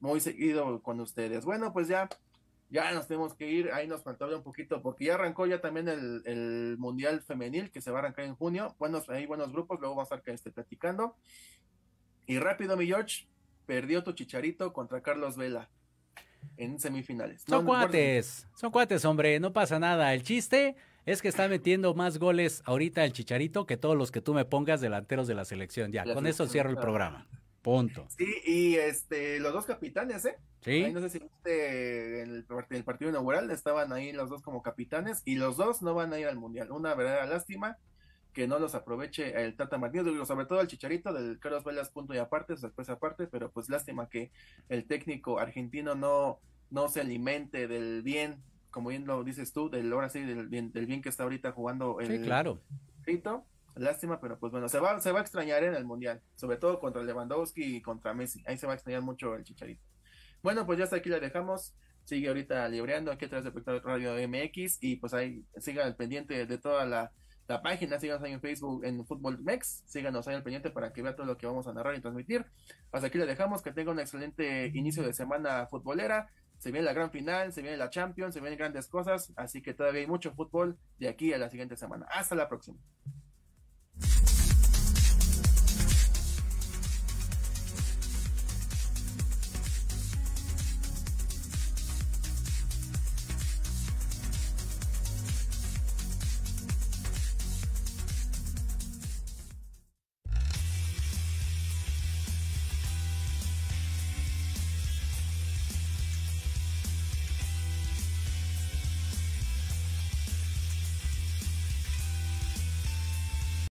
[0.00, 1.44] muy seguido con ustedes.
[1.44, 2.08] Bueno, pues ya,
[2.70, 5.88] ya nos tenemos que ir, ahí nos faltaba un poquito, porque ya arrancó ya también
[5.88, 9.78] el, el Mundial Femenil, que se va a arrancar en junio, buenos, hay buenos grupos,
[9.80, 11.16] luego vamos a estar este, platicando.
[12.26, 13.26] Y rápido, mi George,
[13.66, 15.68] perdió tu chicharito contra Carlos Vela
[16.56, 17.42] en semifinales.
[17.42, 20.12] Son No, no, cuates, son cuates, hombre, no pasa nada.
[20.14, 20.76] El chiste
[21.06, 24.44] es que está metiendo más goles ahorita el Chicharito que todos los que tú me
[24.44, 25.92] pongas delanteros de la selección.
[25.92, 27.26] Ya, La con eso cierro el programa.
[27.62, 28.06] Punto.
[28.16, 30.36] Sí, y este, los dos capitanes, ¿eh?
[30.60, 30.84] Sí.
[30.84, 34.42] Ahí no sé si viste en el, part- el partido inaugural, estaban ahí los dos
[34.42, 36.70] como capitanes y los dos no van a ir al mundial.
[36.70, 37.78] Una verdadera lástima
[38.34, 41.88] que no los aproveche el Tata Martínez, digo, sobre todo el Chicharito del Carlos Velas,
[41.88, 44.30] punto y aparte, después aparte, pero pues lástima que
[44.68, 46.40] el técnico argentino no,
[46.70, 48.42] no se alimente del bien,
[48.74, 51.52] como bien lo dices tú, del ahora sí, del bien, del bien que está ahorita
[51.52, 52.60] jugando el Sí, claro.
[53.76, 56.80] Lástima, pero pues bueno, se va, se va a extrañar en el Mundial, sobre todo
[56.80, 58.42] contra Lewandowski y contra Messi.
[58.46, 59.80] Ahí se va a extrañar mucho el Chicharito.
[60.42, 61.72] Bueno, pues ya hasta aquí la dejamos.
[62.02, 66.44] Sigue ahorita libreando aquí a través de Radio MX y pues ahí sigan al pendiente
[66.44, 67.12] de toda la,
[67.46, 71.00] la página, síganos ahí en Facebook en Fútbol Mex, síganos ahí al pendiente para que
[71.00, 72.44] vea todo lo que vamos a narrar y transmitir.
[72.90, 76.28] Hasta aquí la dejamos, que tenga un excelente inicio de semana futbolera
[76.64, 79.74] se viene la gran final, se viene la Champions, se vienen grandes cosas, así que
[79.74, 82.06] todavía hay mucho fútbol de aquí a la siguiente semana.
[82.10, 82.78] Hasta la próxima.